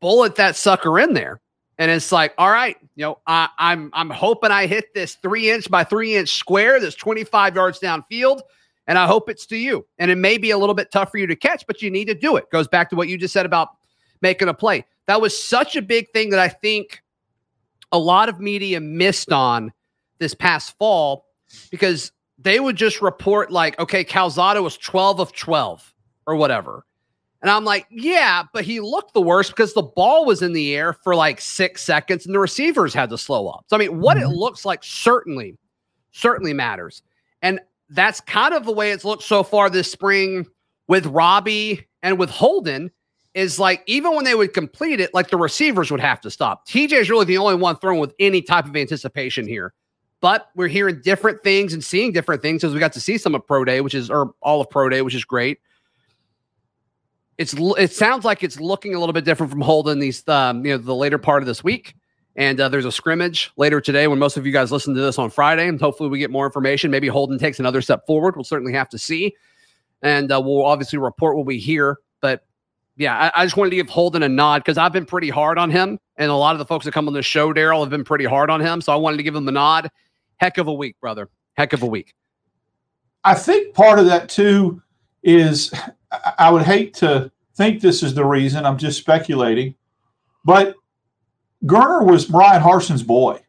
bullet 0.00 0.36
that 0.36 0.56
sucker 0.56 0.98
in 0.98 1.12
there. 1.12 1.40
And 1.78 1.90
it's 1.90 2.12
like, 2.12 2.34
all 2.38 2.50
right, 2.50 2.76
you 2.94 3.04
know, 3.04 3.18
I, 3.26 3.48
I'm 3.58 3.90
I'm 3.94 4.10
hoping 4.10 4.50
I 4.50 4.66
hit 4.66 4.94
this 4.94 5.14
three 5.16 5.50
inch 5.50 5.70
by 5.70 5.82
three 5.82 6.14
inch 6.14 6.28
square 6.28 6.78
that's 6.78 6.94
25 6.94 7.56
yards 7.56 7.80
downfield 7.80 8.42
and 8.90 8.98
I 8.98 9.06
hope 9.06 9.30
it's 9.30 9.46
to 9.46 9.56
you. 9.56 9.86
And 10.00 10.10
it 10.10 10.16
may 10.16 10.36
be 10.36 10.50
a 10.50 10.58
little 10.58 10.74
bit 10.74 10.90
tough 10.90 11.12
for 11.12 11.18
you 11.18 11.28
to 11.28 11.36
catch, 11.36 11.64
but 11.68 11.80
you 11.80 11.92
need 11.92 12.06
to 12.06 12.14
do 12.14 12.34
it. 12.34 12.50
Goes 12.50 12.66
back 12.66 12.90
to 12.90 12.96
what 12.96 13.06
you 13.06 13.16
just 13.16 13.32
said 13.32 13.46
about 13.46 13.68
making 14.20 14.48
a 14.48 14.52
play. 14.52 14.84
That 15.06 15.20
was 15.20 15.40
such 15.40 15.76
a 15.76 15.82
big 15.82 16.10
thing 16.10 16.30
that 16.30 16.40
I 16.40 16.48
think 16.48 17.00
a 17.92 17.98
lot 18.00 18.28
of 18.28 18.40
media 18.40 18.80
missed 18.80 19.30
on 19.30 19.72
this 20.18 20.34
past 20.34 20.76
fall 20.76 21.26
because 21.70 22.10
they 22.36 22.58
would 22.58 22.74
just 22.74 23.00
report 23.00 23.52
like, 23.52 23.78
okay, 23.78 24.02
Calzada 24.02 24.60
was 24.60 24.76
12 24.76 25.20
of 25.20 25.32
12 25.36 25.94
or 26.26 26.34
whatever. 26.34 26.84
And 27.42 27.48
I'm 27.48 27.64
like, 27.64 27.86
yeah, 27.90 28.42
but 28.52 28.64
he 28.64 28.80
looked 28.80 29.14
the 29.14 29.22
worst 29.22 29.52
because 29.52 29.72
the 29.72 29.82
ball 29.82 30.26
was 30.26 30.42
in 30.42 30.52
the 30.52 30.74
air 30.74 30.94
for 30.94 31.14
like 31.14 31.40
six 31.40 31.84
seconds 31.84 32.26
and 32.26 32.34
the 32.34 32.40
receivers 32.40 32.92
had 32.92 33.10
to 33.10 33.18
slow 33.18 33.46
up. 33.46 33.66
So, 33.68 33.76
I 33.76 33.78
mean, 33.78 34.00
what 34.00 34.16
mm-hmm. 34.16 34.32
it 34.32 34.36
looks 34.36 34.64
like 34.64 34.82
certainly, 34.82 35.56
certainly 36.10 36.52
matters. 36.52 37.04
And 37.40 37.60
that's 37.90 38.20
kind 38.20 38.54
of 38.54 38.64
the 38.64 38.72
way 38.72 38.92
it's 38.92 39.04
looked 39.04 39.24
so 39.24 39.42
far 39.42 39.68
this 39.68 39.90
spring 39.90 40.46
with 40.88 41.06
Robby 41.06 41.86
and 42.02 42.18
with 42.18 42.30
Holden 42.30 42.90
is 43.34 43.58
like 43.58 43.82
even 43.86 44.14
when 44.14 44.24
they 44.24 44.34
would 44.34 44.54
complete 44.54 45.00
it, 45.00 45.12
like 45.14 45.30
the 45.30 45.36
receivers 45.36 45.90
would 45.90 46.00
have 46.00 46.20
to 46.22 46.30
stop. 46.30 46.66
TJ 46.66 46.92
is 46.92 47.10
really 47.10 47.24
the 47.24 47.38
only 47.38 47.54
one 47.54 47.76
throwing 47.76 48.00
with 48.00 48.14
any 48.18 48.42
type 48.42 48.64
of 48.64 48.76
anticipation 48.76 49.46
here. 49.46 49.72
But 50.20 50.48
we're 50.54 50.68
hearing 50.68 51.00
different 51.02 51.42
things 51.42 51.72
and 51.72 51.82
seeing 51.82 52.12
different 52.12 52.42
things 52.42 52.62
as 52.62 52.74
we 52.74 52.80
got 52.80 52.92
to 52.92 53.00
see 53.00 53.16
some 53.16 53.34
of 53.34 53.46
Pro 53.46 53.64
Day, 53.64 53.80
which 53.80 53.94
is 53.94 54.10
or 54.10 54.34
all 54.42 54.60
of 54.60 54.68
Pro 54.68 54.88
Day, 54.88 55.02
which 55.02 55.14
is 55.14 55.24
great. 55.24 55.60
It's 57.38 57.54
it 57.56 57.92
sounds 57.92 58.24
like 58.24 58.42
it's 58.42 58.60
looking 58.60 58.94
a 58.94 59.00
little 59.00 59.14
bit 59.14 59.24
different 59.24 59.50
from 59.50 59.62
Holden 59.62 59.98
these 59.98 60.26
um, 60.28 60.64
you 60.66 60.72
know 60.72 60.78
the 60.78 60.94
later 60.94 61.16
part 61.16 61.42
of 61.42 61.46
this 61.46 61.64
week. 61.64 61.94
And 62.36 62.60
uh, 62.60 62.68
there's 62.68 62.84
a 62.84 62.92
scrimmage 62.92 63.50
later 63.56 63.80
today 63.80 64.06
when 64.06 64.18
most 64.18 64.36
of 64.36 64.46
you 64.46 64.52
guys 64.52 64.70
listen 64.70 64.94
to 64.94 65.00
this 65.00 65.18
on 65.18 65.30
Friday. 65.30 65.68
And 65.68 65.80
hopefully 65.80 66.08
we 66.08 66.18
get 66.18 66.30
more 66.30 66.46
information. 66.46 66.90
Maybe 66.90 67.08
Holden 67.08 67.38
takes 67.38 67.58
another 67.58 67.82
step 67.82 68.06
forward. 68.06 68.36
We'll 68.36 68.44
certainly 68.44 68.72
have 68.72 68.88
to 68.90 68.98
see. 68.98 69.34
And 70.02 70.30
uh, 70.32 70.40
we'll 70.42 70.64
obviously 70.64 70.98
report 70.98 71.36
what 71.36 71.46
we 71.46 71.58
hear. 71.58 71.98
But 72.20 72.44
yeah, 72.96 73.16
I, 73.34 73.42
I 73.42 73.44
just 73.44 73.56
wanted 73.56 73.70
to 73.70 73.76
give 73.76 73.88
Holden 73.88 74.22
a 74.22 74.28
nod 74.28 74.60
because 74.64 74.78
I've 74.78 74.92
been 74.92 75.06
pretty 75.06 75.28
hard 75.28 75.58
on 75.58 75.70
him. 75.70 75.98
And 76.16 76.30
a 76.30 76.34
lot 76.34 76.54
of 76.54 76.58
the 76.58 76.66
folks 76.66 76.84
that 76.84 76.92
come 76.92 77.08
on 77.08 77.14
the 77.14 77.22
show, 77.22 77.52
Darrell, 77.52 77.80
have 77.80 77.90
been 77.90 78.04
pretty 78.04 78.26
hard 78.26 78.50
on 78.50 78.60
him. 78.60 78.80
So 78.80 78.92
I 78.92 78.96
wanted 78.96 79.16
to 79.16 79.22
give 79.22 79.34
him 79.34 79.48
a 79.48 79.52
nod. 79.52 79.90
Heck 80.36 80.58
of 80.58 80.68
a 80.68 80.72
week, 80.72 80.98
brother. 81.00 81.28
Heck 81.54 81.72
of 81.72 81.82
a 81.82 81.86
week. 81.86 82.14
I 83.24 83.34
think 83.34 83.74
part 83.74 83.98
of 83.98 84.06
that 84.06 84.28
too 84.28 84.82
is 85.22 85.72
I 86.38 86.50
would 86.50 86.62
hate 86.62 86.94
to 86.94 87.30
think 87.54 87.80
this 87.80 88.02
is 88.02 88.14
the 88.14 88.24
reason. 88.24 88.64
I'm 88.64 88.78
just 88.78 88.98
speculating. 88.98 89.74
But 90.44 90.74
Geriner 91.64 92.06
was 92.06 92.24
Bryan 92.24 92.62
Harsin's 92.62 93.02
boy. 93.02 93.40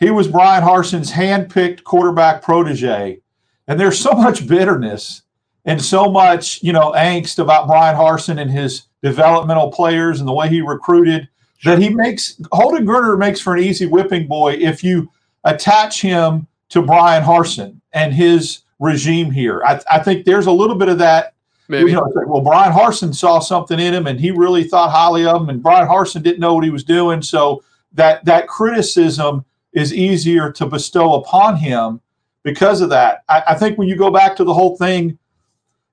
He 0.00 0.10
was 0.10 0.28
Bryan 0.28 0.62
Harsin's 0.62 1.12
handpicked 1.12 1.84
quarterback 1.84 2.42
protege. 2.42 3.20
And 3.66 3.78
there's 3.78 3.98
so 3.98 4.12
much 4.12 4.46
bitterness 4.46 5.22
and 5.64 5.82
so 5.82 6.10
much, 6.10 6.62
you 6.62 6.72
know, 6.72 6.92
angst 6.92 7.38
about 7.38 7.66
Bryan 7.66 7.96
Harsin 7.96 8.40
and 8.40 8.50
his 8.50 8.84
developmental 9.02 9.70
players 9.70 10.20
and 10.20 10.28
the 10.28 10.32
way 10.32 10.48
he 10.48 10.60
recruited 10.60 11.28
that 11.64 11.78
he 11.78 11.88
makes 11.88 12.40
Holden 12.52 12.86
Geriner 12.86 13.18
makes 13.18 13.40
for 13.40 13.56
an 13.56 13.62
easy 13.62 13.86
whipping 13.86 14.26
boy 14.26 14.52
if 14.54 14.84
you 14.84 15.10
attach 15.44 16.00
him 16.00 16.46
to 16.70 16.82
Bryan 16.82 17.24
Harsin 17.24 17.80
and 17.92 18.14
his 18.14 18.60
regime 18.78 19.30
here. 19.30 19.62
I, 19.64 19.80
I 19.90 19.98
think 19.98 20.24
there's 20.24 20.46
a 20.46 20.52
little 20.52 20.76
bit 20.76 20.88
of 20.88 20.98
that 20.98 21.34
Maybe. 21.68 21.90
You 21.90 21.96
know, 21.96 22.12
well, 22.26 22.40
Bryan 22.40 22.72
Harsin 22.72 23.14
saw 23.14 23.38
something 23.38 23.78
in 23.78 23.92
him, 23.92 24.06
and 24.06 24.18
he 24.18 24.30
really 24.30 24.64
thought 24.64 24.90
highly 24.90 25.26
of 25.26 25.42
him, 25.42 25.50
and 25.50 25.62
Bryan 25.62 25.86
Harsin 25.86 26.22
didn't 26.22 26.40
know 26.40 26.54
what 26.54 26.64
he 26.64 26.70
was 26.70 26.82
doing. 26.82 27.20
So 27.20 27.62
that 27.92 28.24
that 28.24 28.48
criticism 28.48 29.44
is 29.72 29.92
easier 29.92 30.50
to 30.52 30.66
bestow 30.66 31.14
upon 31.14 31.56
him 31.56 32.00
because 32.42 32.80
of 32.80 32.88
that. 32.90 33.22
I, 33.28 33.42
I 33.48 33.54
think 33.54 33.76
when 33.76 33.86
you 33.86 33.96
go 33.96 34.10
back 34.10 34.34
to 34.36 34.44
the 34.44 34.54
whole 34.54 34.76
thing 34.78 35.18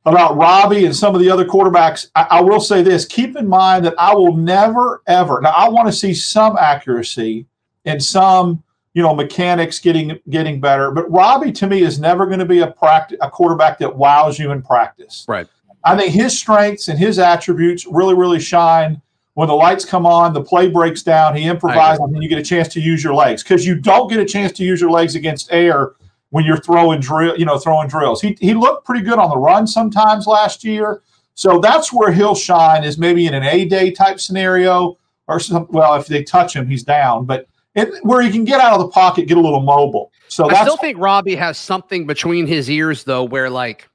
about 0.05 0.37
Robby 0.37 0.85
and 0.85 0.95
some 0.95 1.13
of 1.13 1.19
the 1.19 1.29
other 1.29 1.43
quarterbacks, 1.43 2.07
I, 2.15 2.27
I 2.31 2.41
will 2.41 2.61
say 2.61 2.81
this: 2.81 3.05
keep 3.05 3.35
in 3.35 3.47
mind 3.47 3.85
that 3.85 3.95
I 3.97 4.13
will 4.13 4.35
never 4.35 5.01
ever. 5.07 5.41
Now, 5.41 5.51
I 5.51 5.67
want 5.67 5.87
to 5.87 5.93
see 5.93 6.13
some 6.13 6.55
accuracy 6.57 7.47
and 7.83 8.01
some 8.01 8.63
you 8.93 9.03
know 9.03 9.13
mechanics 9.13 9.79
getting 9.79 10.17
getting 10.29 10.61
better. 10.61 10.91
But 10.91 11.11
Robby 11.11 11.51
to 11.51 11.67
me 11.67 11.81
is 11.81 11.99
never 11.99 12.25
going 12.25 12.39
to 12.39 12.45
be 12.45 12.59
a 12.61 12.67
practice 12.71 13.17
a 13.21 13.29
quarterback 13.29 13.77
that 13.79 13.93
wows 13.93 14.39
you 14.39 14.51
in 14.51 14.61
practice. 14.61 15.25
Right. 15.27 15.47
I 15.85 15.95
think 15.95 16.13
his 16.13 16.37
strengths 16.37 16.87
and 16.87 16.99
his 16.99 17.19
attributes 17.19 17.85
really, 17.85 18.15
really 18.15 18.39
shine 18.39 19.01
when 19.35 19.49
the 19.49 19.53
lights 19.53 19.83
come 19.83 20.05
on, 20.05 20.33
the 20.33 20.41
play 20.41 20.69
breaks 20.69 21.03
down, 21.03 21.35
he 21.35 21.43
improvises, 21.43 21.99
and 21.99 22.23
you 22.23 22.29
get 22.29 22.39
a 22.39 22.43
chance 22.43 22.69
to 22.69 22.79
use 22.79 23.03
your 23.03 23.13
legs 23.13 23.43
because 23.43 23.67
you 23.67 23.75
don't 23.75 24.09
get 24.09 24.19
a 24.19 24.25
chance 24.25 24.53
to 24.53 24.63
use 24.63 24.79
your 24.79 24.89
legs 24.89 25.15
against 25.15 25.51
air 25.51 25.91
when 26.29 26.45
you're 26.45 26.57
throwing 26.57 27.01
drill, 27.01 27.37
you 27.37 27.45
know, 27.45 27.59
throwing 27.59 27.87
drills. 27.87 28.21
He 28.21 28.37
he 28.39 28.53
looked 28.53 28.85
pretty 28.85 29.03
good 29.03 29.19
on 29.19 29.29
the 29.29 29.37
run 29.37 29.67
sometimes 29.67 30.25
last 30.25 30.63
year, 30.63 31.01
So 31.35 31.59
that's 31.59 31.91
where 31.91 32.13
he'll 32.13 32.33
shine 32.33 32.85
is 32.85 32.97
maybe 32.97 33.27
in 33.27 33.33
an 33.33 33.43
A 33.43 33.65
day 33.65 33.91
type 33.91 34.21
scenario 34.21 34.97
or 35.27 35.41
some. 35.41 35.67
Well, 35.69 35.95
if 35.95 36.07
they 36.07 36.23
touch 36.23 36.55
him, 36.55 36.65
he's 36.65 36.83
down, 36.83 37.25
but 37.25 37.47
it, 37.75 38.03
where 38.05 38.21
he 38.21 38.31
can 38.31 38.45
get 38.45 38.61
out 38.61 38.73
of 38.73 38.79
the 38.79 38.87
pocket, 38.87 39.27
get 39.27 39.37
a 39.37 39.41
little 39.41 39.61
mobile. 39.61 40.13
So 40.29 40.49
I 40.49 40.61
still 40.61 40.77
think 40.77 40.97
Robby 40.97 41.35
has 41.35 41.57
something 41.57 42.07
between 42.07 42.47
his 42.47 42.69
ears 42.69 43.03
though, 43.03 43.25
where 43.25 43.49
like 43.49 43.89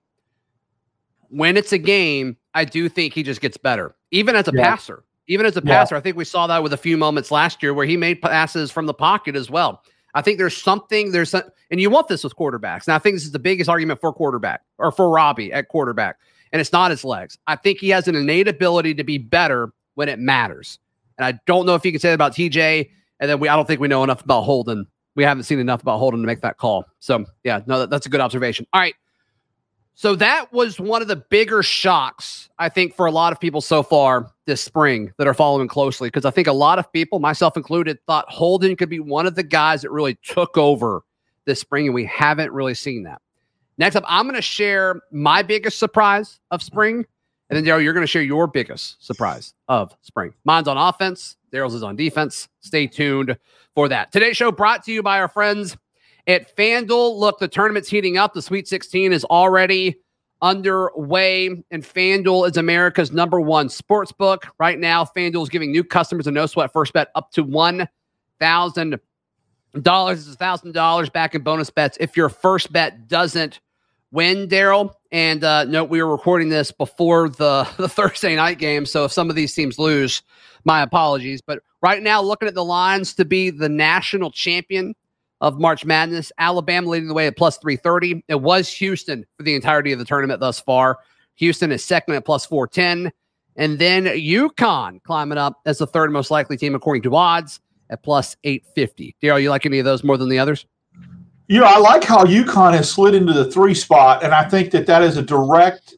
when 1.30 1.56
it's 1.56 1.72
a 1.72 1.78
game, 1.78 2.37
I 2.54 2.64
do 2.64 2.88
think 2.88 3.14
he 3.14 3.22
just 3.22 3.40
gets 3.40 3.56
better, 3.56 3.94
even 4.10 4.37
as 4.37 4.49
a 4.49 4.52
yeah. 4.54 4.62
passer. 4.62 5.04
Even 5.28 5.46
as 5.46 5.56
a 5.56 5.62
passer, 5.62 5.94
yeah. 5.94 6.00
I 6.00 6.02
think 6.02 6.16
we 6.16 6.25
saw 6.25 6.49
that 6.49 6.60
with 6.60 6.72
a 6.72 6.76
few 6.76 6.96
moments 6.96 7.30
last 7.30 7.62
year 7.62 7.72
where 7.72 7.87
he 7.87 7.96
made 7.96 8.20
passes 8.20 8.72
from 8.72 8.87
the 8.87 8.94
pocket 8.94 9.37
as 9.37 9.49
well. 9.49 9.84
I 10.12 10.22
think 10.22 10.38
there's 10.38 10.56
something 10.56 11.12
there's 11.12 11.30
some, 11.30 11.42
and 11.70 11.80
you 11.80 11.88
want 11.88 12.08
this 12.08 12.25
with 12.25 12.34
quarterbacks. 12.34 12.88
Now 12.88 12.96
I 12.96 12.99
think 12.99 13.14
this 13.14 13.25
is 13.25 13.30
the 13.30 13.38
biggest 13.38 13.70
argument 13.70 14.00
for 14.00 14.12
quarterback 14.12 14.62
or 14.78 14.90
for 14.90 15.08
Robby 15.08 15.52
at 15.52 15.68
quarterback, 15.68 16.16
and 16.52 16.60
it's 16.60 16.72
not 16.72 16.90
his 16.90 17.04
legs. 17.04 17.38
I 17.46 17.54
think 17.54 17.78
he 17.78 17.90
has 17.90 18.08
an 18.08 18.16
innate 18.16 18.49
ability 18.49 18.94
to 18.94 19.04
be 19.04 19.18
better 19.18 19.72
when 19.94 20.08
it 20.08 20.18
matters. 20.18 20.80
And 21.16 21.25
I 21.25 21.38
don't 21.46 21.66
know 21.66 21.75
if 21.75 21.84
you 21.84 21.92
can 21.92 22.00
say 22.00 22.08
that 22.08 22.14
about 22.14 22.32
TJ. 22.32 22.90
And 23.20 23.30
then 23.30 23.38
we 23.38 23.49
I 23.49 23.54
don't 23.54 23.66
think 23.66 23.80
we 23.80 23.88
know 23.88 24.02
enough 24.02 24.25
about 24.25 24.42
Holden. 24.42 24.87
We 25.14 25.22
haven't 25.22 25.44
seen 25.44 25.58
enough 25.58 25.82
about 25.82 25.99
Holden 25.99 26.20
to 26.20 26.26
make 26.26 26.40
that 26.40 26.56
call. 26.56 26.87
So 26.99 27.25
yeah, 27.44 27.60
no, 27.66 27.80
that, 27.80 27.90
that's 27.90 28.06
a 28.06 28.08
good 28.08 28.20
observation. 28.20 28.66
All 28.72 28.80
right. 28.80 28.94
So 30.00 30.16
that 30.16 30.50
was 30.50 30.80
one 30.80 31.02
of 31.02 31.09
the 31.09 31.16
bigger 31.16 31.62
shocks, 31.62 32.49
I 32.59 32.71
think, 32.71 32.97
for 32.97 33.04
a 33.04 33.11
lot 33.11 33.35
of 33.35 33.38
people 33.38 33.61
so 33.61 33.83
far 33.83 34.33
this 34.47 34.62
spring 34.62 35.12
that 35.19 35.26
are 35.26 35.35
following 35.35 35.69
closely. 35.69 36.09
Because 36.09 36.25
I 36.25 36.30
think 36.30 36.47
a 36.47 36.54
lot 36.54 36.78
of 36.78 36.90
people, 36.90 37.19
myself 37.19 37.54
included, 37.54 37.99
thought 38.07 38.25
Holden 38.30 38.76
could 38.76 38.88
be 38.88 38.99
one 38.99 39.26
of 39.26 39.35
the 39.35 39.42
guys 39.42 39.83
that 39.83 39.90
really 39.90 40.14
took 40.23 40.57
over 40.57 41.02
this 41.45 41.61
spring, 41.61 41.85
and 41.85 41.95
we 41.95 42.07
haven't 42.07 42.50
really 42.50 42.73
seen 42.73 43.02
that. 43.02 43.21
Next 43.76 43.95
up, 43.95 44.04
I'm 44.09 44.25
going 44.25 44.37
to 44.37 44.40
share 44.40 45.02
my 45.12 45.42
biggest 45.42 45.78
surprise 45.78 46.40
of 46.50 46.62
spring. 46.62 47.04
And 47.50 47.59
then, 47.59 47.64
Darrell, 47.64 47.83
you're 47.83 47.92
going 47.92 48.02
to 48.02 48.11
share 48.11 48.23
your 48.23 48.47
biggest 48.47 49.04
surprise 49.04 49.52
of 49.69 49.95
spring. 50.00 50.33
Mine's 50.45 50.66
on 50.66 50.78
offense, 50.78 51.37
Darrell's 51.52 51.75
is 51.75 51.83
on 51.83 51.97
defense. 51.97 52.49
Stay 52.61 52.87
tuned 52.87 53.37
for 53.75 53.87
that. 53.88 54.12
Today's 54.12 54.38
show 54.38 54.50
brought 54.50 54.83
to 54.85 54.92
you 54.92 55.02
by 55.02 55.21
our 55.21 55.28
friends 55.28 55.76
at 56.27 56.57
FanDuel, 56.57 57.19
look, 57.19 57.39
the 57.39 57.49
tournament's 57.49 57.89
heating 57.89 58.19
up. 58.19 58.35
The 58.35 58.43
Sweet 58.43 58.69
16 58.69 59.12
is 59.12 59.25
already 59.25 59.97
underway, 60.43 61.49
and 61.71 61.83
FanDuel 61.83 62.49
is 62.49 62.57
America's 62.57 63.12
number 63.12 63.41
one 63.41 63.69
sports 63.69 64.12
book. 64.12 64.47
Right 64.59 64.79
now, 64.79 65.05
FanDuel 65.05 65.43
is 65.43 65.49
giving 65.49 65.71
new 65.71 65.85
customers 65.85 66.27
a 66.27 66.31
no 66.31 66.47
sweat 66.47 66.73
first 66.73 66.93
bet 66.93 67.09
up 67.15 67.31
to 67.33 67.45
$1,000. 67.45 68.99
This 69.73 70.27
is 70.27 70.37
$1,000 70.37 71.12
back 71.12 71.35
in 71.35 71.43
bonus 71.43 71.71
bets 71.71 71.97
if 72.00 72.17
your 72.17 72.29
first 72.29 72.73
bet 72.73 73.09
doesn't 73.09 73.61
win, 74.12 74.49
Darrell. 74.49 74.99
And 75.12 75.45
uh, 75.45 75.65
note, 75.65 75.91
we 75.91 76.03
were 76.03 76.11
recording 76.11 76.49
this 76.49 76.73
before 76.73 77.29
the, 77.29 77.69
the 77.77 77.89
Thursday 77.89 78.37
night 78.37 78.59
game. 78.59 78.87
So 78.87 79.05
if 79.05 79.12
some 79.12 79.31
of 79.31 79.37
these 79.37 79.55
teams 79.55 79.79
lose, 79.79 80.23
my 80.65 80.83
apologies. 80.83 81.41
But 81.41 81.61
right 81.83 82.03
now, 82.03 82.23
looking 82.23 82.49
at 82.49 82.55
the 82.55 82.65
lines 82.65 83.15
to 83.15 83.25
be 83.25 83.50
the 83.50 83.69
national 83.69 84.31
champion 84.31 84.95
of 85.40 85.59
March 85.59 85.85
Madness. 85.85 86.32
Alabama 86.38 86.88
leading 86.88 87.09
the 87.09 87.14
way 87.14 87.26
at 87.26 87.37
plus 87.37 87.59
330. 87.59 88.25
It 88.28 88.40
was 88.40 88.68
Houston 88.75 89.25
for 89.37 89.42
the 89.42 89.54
entirety 89.54 89.92
of 89.92 89.99
the 89.99 90.04
tournament 90.04 90.40
thus 90.40 90.61
far. 90.61 90.99
Houston 91.37 91.73
is 91.73 91.82
second 91.82 92.14
at 92.14 92.25
plus 92.25 92.44
410. 92.47 93.12
And 93.56 93.78
then 93.78 94.04
UConn 94.04 95.02
climbing 95.02 95.38
up 95.38 95.61
as 95.66 95.78
the 95.78 95.87
third 95.87 96.12
most 96.12 96.30
likely 96.30 96.56
team 96.56 96.75
according 96.75 97.02
to 97.02 97.16
odds 97.16 97.61
at 97.90 98.02
plus 98.02 98.37
850. 98.44 99.16
Darrell, 99.20 99.38
you 99.38 99.50
like 99.50 99.66
any 99.66 99.78
of 99.78 99.85
those 99.85 100.04
more 100.04 100.16
than 100.16 100.28
the 100.28 100.38
others? 100.38 100.66
You 101.49 101.59
know, 101.59 101.66
I 101.66 101.78
like 101.78 102.04
how 102.04 102.25
UConn 102.25 102.75
has 102.75 102.90
slid 102.90 103.14
into 103.14 103.32
the 103.32 103.50
three 103.50 103.75
spot, 103.75 104.23
and 104.23 104.32
I 104.32 104.49
think 104.49 104.70
that 104.70 104.87
that 104.87 105.02
is 105.02 105.16
a 105.16 105.23
direct. 105.23 105.94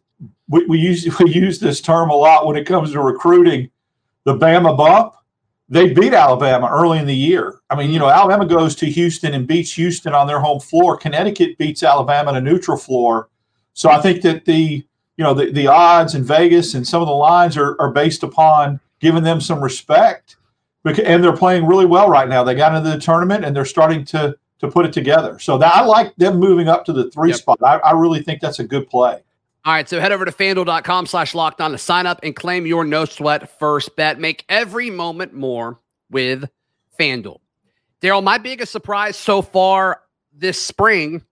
We, 0.48 0.64
we 0.64 0.78
use 0.78 1.06
we 1.20 1.30
use 1.30 1.58
this 1.58 1.80
term 1.80 2.08
a 2.08 2.14
lot 2.14 2.46
when 2.46 2.56
it 2.56 2.66
comes 2.66 2.92
to 2.92 3.00
recruiting. 3.00 3.70
The 4.24 4.34
Bama 4.34 4.76
bump 4.76 5.14
they 5.72 5.94
beat 5.94 6.12
Alabama 6.12 6.68
early 6.70 6.98
in 6.98 7.06
the 7.06 7.16
year. 7.16 7.60
I 7.70 7.76
mean, 7.76 7.90
you 7.90 7.98
know, 7.98 8.10
Alabama 8.10 8.44
goes 8.44 8.76
to 8.76 8.86
Houston 8.86 9.32
and 9.32 9.46
beats 9.46 9.72
Houston 9.72 10.12
on 10.12 10.26
their 10.26 10.38
home 10.38 10.60
floor. 10.60 10.98
Connecticut 10.98 11.56
beats 11.56 11.82
Alabama 11.82 12.28
on 12.28 12.36
a 12.36 12.42
neutral 12.42 12.76
floor. 12.76 13.30
So 13.72 13.88
I 13.88 13.98
think 13.98 14.20
that 14.20 14.44
the 14.44 14.86
you 15.16 15.24
know 15.24 15.32
the, 15.32 15.50
the 15.50 15.68
odds 15.68 16.14
in 16.14 16.24
Vegas 16.24 16.74
and 16.74 16.86
some 16.86 17.00
of 17.00 17.08
the 17.08 17.14
lines 17.14 17.56
are, 17.56 17.74
are 17.80 17.90
based 17.90 18.22
upon 18.22 18.80
giving 19.00 19.22
them 19.22 19.40
some 19.40 19.62
respect. 19.62 20.36
And 20.84 21.24
they're 21.24 21.34
playing 21.34 21.64
really 21.64 21.86
well 21.86 22.10
right 22.10 22.28
now. 22.28 22.44
They 22.44 22.54
got 22.54 22.74
into 22.74 22.90
the 22.90 23.00
tournament 23.00 23.42
and 23.42 23.56
they're 23.56 23.64
starting 23.64 24.04
to 24.06 24.36
to 24.58 24.68
put 24.68 24.84
it 24.84 24.92
together. 24.92 25.38
So 25.38 25.56
that, 25.56 25.74
I 25.74 25.84
like 25.86 26.14
them 26.16 26.36
moving 26.38 26.68
up 26.68 26.84
to 26.84 26.92
the 26.92 27.10
three 27.10 27.30
yep. 27.30 27.38
spot. 27.38 27.58
I, 27.62 27.78
I 27.78 27.92
really 27.92 28.22
think 28.22 28.42
that's 28.42 28.58
a 28.58 28.64
good 28.64 28.90
play. 28.90 29.22
All 29.64 29.72
right, 29.72 29.88
so 29.88 30.00
head 30.00 30.10
over 30.10 30.24
to 30.24 30.32
fanduel.com 30.32 31.06
slash 31.06 31.36
locked 31.36 31.60
on 31.60 31.70
to 31.70 31.78
sign 31.78 32.04
up 32.04 32.18
and 32.24 32.34
claim 32.34 32.66
your 32.66 32.84
no 32.84 33.04
sweat 33.04 33.58
first 33.60 33.94
bet. 33.94 34.18
Make 34.18 34.44
every 34.48 34.90
moment 34.90 35.34
more 35.34 35.78
with 36.10 36.50
FanDuel. 36.98 37.38
Darrell, 38.00 38.22
my 38.22 38.38
biggest 38.38 38.72
surprise 38.72 39.16
so 39.16 39.40
far 39.40 40.00
this 40.32 40.60
spring 40.60 41.22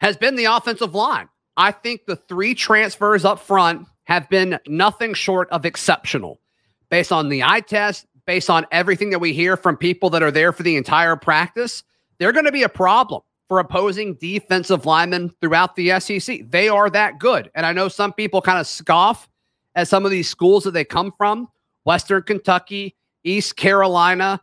has 0.00 0.16
been 0.16 0.36
the 0.36 0.46
offensive 0.46 0.94
line. 0.94 1.28
I 1.58 1.72
think 1.72 2.06
the 2.06 2.16
three 2.16 2.54
transfers 2.54 3.26
up 3.26 3.38
front 3.38 3.86
have 4.04 4.30
been 4.30 4.58
nothing 4.66 5.12
short 5.12 5.50
of 5.50 5.66
exceptional 5.66 6.40
based 6.88 7.12
on 7.12 7.28
the 7.28 7.42
eye 7.42 7.60
test, 7.60 8.06
based 8.24 8.48
on 8.48 8.64
everything 8.72 9.10
that 9.10 9.18
we 9.18 9.34
hear 9.34 9.58
from 9.58 9.76
people 9.76 10.08
that 10.10 10.22
are 10.22 10.30
there 10.30 10.52
for 10.52 10.62
the 10.62 10.76
entire 10.76 11.16
practice. 11.16 11.82
They're 12.18 12.32
going 12.32 12.46
to 12.46 12.52
be 12.52 12.62
a 12.62 12.68
problem 12.70 13.20
for 13.48 13.58
opposing 13.58 14.14
defensive 14.14 14.84
linemen 14.84 15.32
throughout 15.40 15.74
the 15.74 15.98
SEC. 16.00 16.50
They 16.50 16.68
are 16.68 16.90
that 16.90 17.18
good. 17.18 17.50
And 17.54 17.64
I 17.64 17.72
know 17.72 17.88
some 17.88 18.12
people 18.12 18.42
kind 18.42 18.58
of 18.58 18.66
scoff 18.66 19.28
at 19.74 19.88
some 19.88 20.04
of 20.04 20.10
these 20.10 20.28
schools 20.28 20.64
that 20.64 20.72
they 20.72 20.84
come 20.84 21.12
from 21.16 21.48
Western 21.84 22.22
Kentucky, 22.22 22.96
East 23.24 23.56
Carolina, 23.56 24.40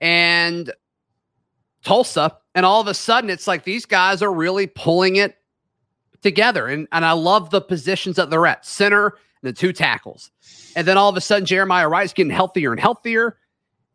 and 0.00 0.72
Tulsa. 1.82 2.36
And 2.54 2.64
all 2.64 2.80
of 2.80 2.86
a 2.86 2.94
sudden, 2.94 3.30
it's 3.30 3.48
like 3.48 3.64
these 3.64 3.86
guys 3.86 4.22
are 4.22 4.32
really 4.32 4.68
pulling 4.68 5.16
it 5.16 5.36
together. 6.22 6.68
And, 6.68 6.86
and 6.92 7.04
I 7.04 7.12
love 7.12 7.50
the 7.50 7.60
positions 7.60 8.16
that 8.16 8.30
they're 8.30 8.46
at 8.46 8.64
center 8.64 9.06
and 9.08 9.16
the 9.42 9.52
two 9.52 9.72
tackles. 9.72 10.30
And 10.76 10.86
then 10.86 10.96
all 10.96 11.08
of 11.08 11.16
a 11.16 11.20
sudden, 11.20 11.46
Jeremiah 11.46 11.88
Wright's 11.88 12.12
getting 12.12 12.30
healthier 12.30 12.70
and 12.70 12.80
healthier. 12.80 13.36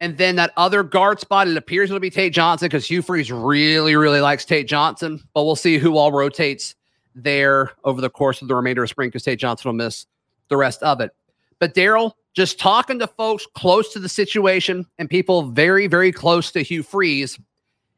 And 0.02 0.18
then 0.18 0.38
that 0.38 0.54
other 0.56 0.82
guard 0.82 1.20
spot, 1.20 1.48
it 1.48 1.58
appears 1.58 1.90
it'll 1.90 2.00
be 2.00 2.10
Tate 2.10 2.34
Johnson 2.34 2.68
because 2.68 2.88
Hugh 2.88 3.02
Freeze 3.02 3.32
really, 3.32 3.96
really 3.96 4.22
likes 4.22 4.46
Tate 4.46 4.68
Johnson. 4.68 5.22
But 5.34 5.44
we'll 5.44 5.58
see 5.58 5.78
who 5.78 5.98
all 5.98 6.12
rotates 6.12 6.76
there 7.16 7.72
over 7.84 8.00
the 8.00 8.10
course 8.10 8.42
of 8.42 8.48
the 8.48 8.56
remainder 8.56 8.84
of 8.84 8.90
spring 8.90 9.10
because 9.10 9.24
Tate 9.24 9.40
Johnson 9.40 9.70
will 9.70 9.76
miss 9.76 10.06
the 10.48 10.58
rest 10.58 10.82
of 10.84 11.02
it. 11.02 11.12
But 11.60 11.74
Darrell, 11.74 12.16
just 12.34 12.60
talking 12.60 13.00
to 13.00 13.08
folks 13.08 13.46
close 13.56 13.92
to 13.94 14.00
the 14.00 14.08
situation 14.08 14.86
and 14.98 15.10
people 15.10 15.44
very, 15.44 15.88
very 15.88 16.12
close 16.12 16.52
to 16.52 16.62
Hugh 16.62 16.84
Freeze, 16.84 17.38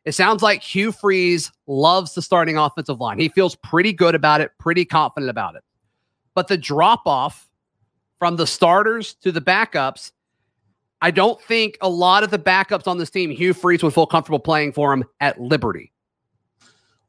it 0.04 0.14
sounds 0.14 0.42
like 0.42 0.64
Hugh 0.64 0.92
Freeze 0.92 1.52
loves 1.68 2.16
the 2.16 2.24
starting 2.24 2.58
offensive 2.58 3.00
line. 3.00 3.20
He 3.20 3.30
feels 3.30 3.56
pretty 3.56 3.94
good 3.94 4.16
about 4.16 4.42
it, 4.42 4.52
pretty 4.58 4.86
confident 4.86 5.30
about 5.30 5.56
it. 5.56 5.64
But 6.34 6.48
the 6.48 6.58
drop 6.58 7.04
off 7.06 7.48
from 8.18 8.38
the 8.38 8.48
starters 8.48 9.14
to 9.16 9.32
the 9.32 9.42
backups 9.42 10.12
I 11.02 11.12
don't 11.12 11.42
think 11.42 11.78
a 11.82 11.90
lot 11.90 12.24
of 12.24 12.30
the 12.30 12.40
backups 12.40 12.88
on 12.88 12.98
this 12.98 13.10
team, 13.10 13.32
Hugh 13.32 13.54
Freeze 13.54 13.82
would 13.84 13.94
feel 13.94 14.06
comfortable 14.06 14.40
playing 14.40 14.74
for 14.74 14.94
him 14.94 15.04
at 15.20 15.42
Liberty. 15.42 15.92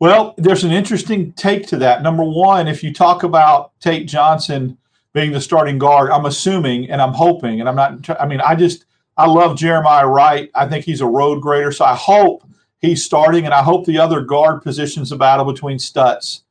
Well, 0.01 0.35
there's 0.37 0.65
an 0.65 0.73
interesting 0.73 1.33
take 1.35 1.67
to 1.69 1.77
that. 1.79 2.03
Number 2.03 2.25
one, 2.25 2.67
if 2.67 2.83
you 2.83 2.93
talk 2.93 3.23
about 3.23 3.73
Tate 3.81 4.09
Johnson 4.09 4.77
being 5.13 5.31
the 5.31 5.41
starting 5.41 5.79
guard, 5.79 6.11
I'm 6.11 6.25
assuming 6.25 6.91
and 6.91 7.01
I'm 7.01 7.13
hoping, 7.13 7.61
and 7.61 7.69
I'm 7.69 7.77
not, 7.77 8.21
I 8.21 8.27
mean, 8.27 8.41
I 8.41 8.57
just, 8.57 8.87
I 9.17 9.27
love 9.27 9.57
Jeremiah 9.57 10.07
Wright. 10.07 10.51
I 10.55 10.67
think 10.67 10.85
he's 10.85 11.03
a 11.03 11.07
road 11.07 11.43
grader. 11.43 11.71
So 11.71 11.85
I 11.85 11.95
hope 11.95 12.43
he's 12.81 13.05
starting, 13.05 13.45
and 13.45 13.55
I 13.55 13.63
hope 13.63 13.85
the 13.85 13.99
other 13.99 14.23
guard 14.23 14.63
positions 14.63 15.13
a 15.13 15.17
battle 15.17 15.45
between 15.45 15.79
Stutts 15.79 16.45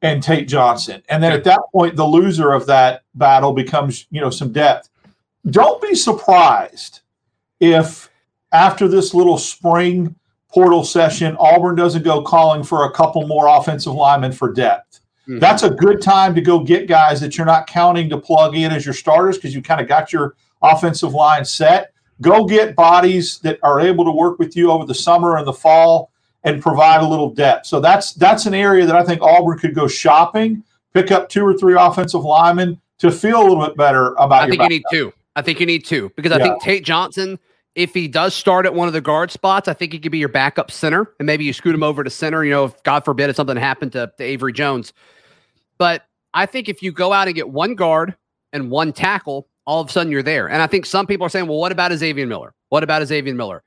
and 0.00 0.22
Tate 0.22 0.48
Johnson. 0.48 1.02
And 1.08 1.22
then 1.22 1.32
at 1.32 1.44
that 1.44 1.60
point, 1.72 1.96
the 1.96 2.06
loser 2.06 2.52
of 2.52 2.66
that 2.66 3.02
battle 3.16 3.52
becomes, 3.52 4.06
you 4.10 4.20
know, 4.20 4.30
some 4.30 4.52
depth 4.52 4.88
don't 5.50 5.80
be 5.80 5.94
surprised 5.94 7.00
if 7.60 8.10
after 8.52 8.88
this 8.88 9.14
little 9.14 9.38
spring 9.38 10.14
portal 10.48 10.84
session, 10.84 11.36
Auburn 11.38 11.76
doesn't 11.76 12.02
go 12.02 12.22
calling 12.22 12.62
for 12.62 12.84
a 12.84 12.92
couple 12.92 13.26
more 13.26 13.46
offensive 13.46 13.92
linemen 13.92 14.32
for 14.32 14.52
depth. 14.52 15.00
Mm-hmm. 15.28 15.40
That's 15.40 15.62
a 15.62 15.70
good 15.70 16.00
time 16.00 16.34
to 16.34 16.40
go 16.40 16.60
get 16.60 16.88
guys 16.88 17.20
that 17.20 17.36
you're 17.36 17.46
not 17.46 17.66
counting 17.66 18.08
to 18.10 18.18
plug 18.18 18.56
in 18.56 18.72
as 18.72 18.86
your 18.86 18.94
starters 18.94 19.36
because 19.36 19.54
you 19.54 19.60
kind 19.60 19.80
of 19.80 19.86
got 19.86 20.12
your 20.12 20.36
offensive 20.62 21.12
line 21.12 21.44
set. 21.44 21.92
Go 22.20 22.46
get 22.46 22.74
bodies 22.74 23.38
that 23.40 23.58
are 23.62 23.78
able 23.78 24.04
to 24.04 24.10
work 24.10 24.38
with 24.38 24.56
you 24.56 24.70
over 24.70 24.86
the 24.86 24.94
summer 24.94 25.36
and 25.36 25.46
the 25.46 25.52
fall 25.52 26.10
and 26.44 26.62
provide 26.62 27.02
a 27.02 27.06
little 27.06 27.30
depth. 27.30 27.66
So 27.66 27.78
that's 27.78 28.14
that's 28.14 28.46
an 28.46 28.54
area 28.54 28.86
that 28.86 28.96
I 28.96 29.04
think 29.04 29.20
Auburn 29.20 29.58
could 29.58 29.74
go 29.74 29.86
shopping, 29.86 30.64
pick 30.94 31.10
up 31.10 31.28
two 31.28 31.44
or 31.44 31.54
three 31.54 31.76
offensive 31.78 32.24
linemen 32.24 32.80
to 32.98 33.12
feel 33.12 33.40
a 33.40 33.44
little 33.46 33.64
bit 33.64 33.76
better 33.76 34.14
about. 34.14 34.46
Your. 34.48 34.54
I 34.54 34.56
think 34.56 34.62
you 34.62 34.68
need 34.68 34.84
two. 34.90 35.12
I 35.38 35.42
think 35.42 35.60
you 35.60 35.66
need 35.66 35.84
two 35.84 36.10
because 36.16 36.32
I 36.32 36.38
yeah. 36.38 36.44
think 36.44 36.62
Tate 36.62 36.84
Johnson, 36.84 37.38
if 37.76 37.94
he 37.94 38.08
does 38.08 38.34
start 38.34 38.66
at 38.66 38.74
one 38.74 38.88
of 38.88 38.92
the 38.92 39.00
guard 39.00 39.30
spots, 39.30 39.68
I 39.68 39.72
think 39.72 39.92
he 39.92 40.00
could 40.00 40.10
be 40.10 40.18
your 40.18 40.28
backup 40.28 40.68
center, 40.72 41.14
and 41.20 41.26
maybe 41.26 41.44
you 41.44 41.52
scoot 41.52 41.76
him 41.76 41.84
over 41.84 42.02
to 42.02 42.10
center. 42.10 42.44
You 42.44 42.50
know, 42.50 42.64
if 42.64 42.82
God 42.82 43.04
forbid 43.04 43.30
if 43.30 43.36
something 43.36 43.56
happened 43.56 43.92
to, 43.92 44.12
to 44.18 44.24
Avery 44.24 44.52
Jones, 44.52 44.92
but 45.78 46.02
I 46.34 46.46
think 46.46 46.68
if 46.68 46.82
you 46.82 46.90
go 46.90 47.12
out 47.12 47.28
and 47.28 47.36
get 47.36 47.50
one 47.50 47.76
guard 47.76 48.16
and 48.52 48.68
one 48.68 48.92
tackle, 48.92 49.46
all 49.64 49.80
of 49.80 49.88
a 49.88 49.92
sudden 49.92 50.10
you're 50.10 50.22
there. 50.22 50.48
And 50.48 50.60
I 50.60 50.66
think 50.66 50.86
some 50.86 51.06
people 51.06 51.26
are 51.26 51.28
saying, 51.28 51.46
well, 51.46 51.58
what 51.58 51.70
about 51.70 51.92
Xavier 51.92 52.26
Miller? 52.26 52.52
What 52.70 52.82
about 52.82 53.06
Xavier 53.06 53.34
Miller? 53.34 53.62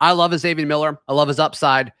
I 0.00 0.12
love 0.12 0.38
Xavier 0.38 0.66
Miller. 0.66 1.00
I 1.08 1.14
love 1.14 1.28
his 1.28 1.40
upside. 1.40 1.92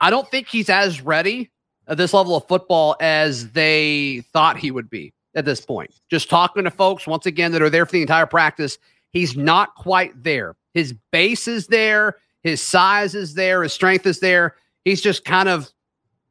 I 0.00 0.10
don't 0.10 0.30
think 0.30 0.48
he's 0.48 0.68
as 0.68 1.00
ready 1.00 1.50
at 1.88 1.96
this 1.96 2.12
level 2.12 2.36
of 2.36 2.46
football 2.46 2.94
as 3.00 3.50
they 3.50 4.22
thought 4.32 4.58
he 4.58 4.70
would 4.70 4.90
be 4.90 5.13
at 5.34 5.44
this 5.44 5.60
point. 5.60 5.90
Just 6.10 6.30
talking 6.30 6.64
to 6.64 6.70
folks 6.70 7.06
once 7.06 7.26
again 7.26 7.52
that 7.52 7.62
are 7.62 7.70
there 7.70 7.86
for 7.86 7.92
the 7.92 8.02
entire 8.02 8.26
practice, 8.26 8.78
he's 9.12 9.36
not 9.36 9.74
quite 9.74 10.22
there. 10.22 10.56
His 10.72 10.94
base 11.12 11.48
is 11.48 11.66
there, 11.66 12.16
his 12.42 12.60
size 12.60 13.14
is 13.14 13.34
there, 13.34 13.62
his 13.62 13.72
strength 13.72 14.06
is 14.06 14.20
there. 14.20 14.56
He's 14.84 15.00
just 15.00 15.24
kind 15.24 15.48
of 15.48 15.70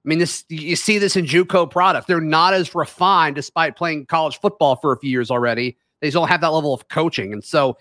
I 0.05 0.09
mean, 0.09 0.19
this 0.19 0.43
you 0.49 0.75
see 0.75 0.97
this 0.97 1.15
in 1.15 1.25
JUCO 1.25 1.71
product. 1.71 2.07
They're 2.07 2.19
not 2.19 2.53
as 2.53 2.75
refined, 2.75 3.35
despite 3.35 3.77
playing 3.77 4.07
college 4.07 4.39
football 4.39 4.75
for 4.75 4.91
a 4.91 4.99
few 4.99 5.09
years 5.09 5.31
already. 5.31 5.77
They 6.01 6.09
don't 6.09 6.27
have 6.27 6.41
that 6.41 6.49
level 6.49 6.73
of 6.73 6.89
coaching, 6.89 7.31
and 7.31 7.41
so 7.43 7.77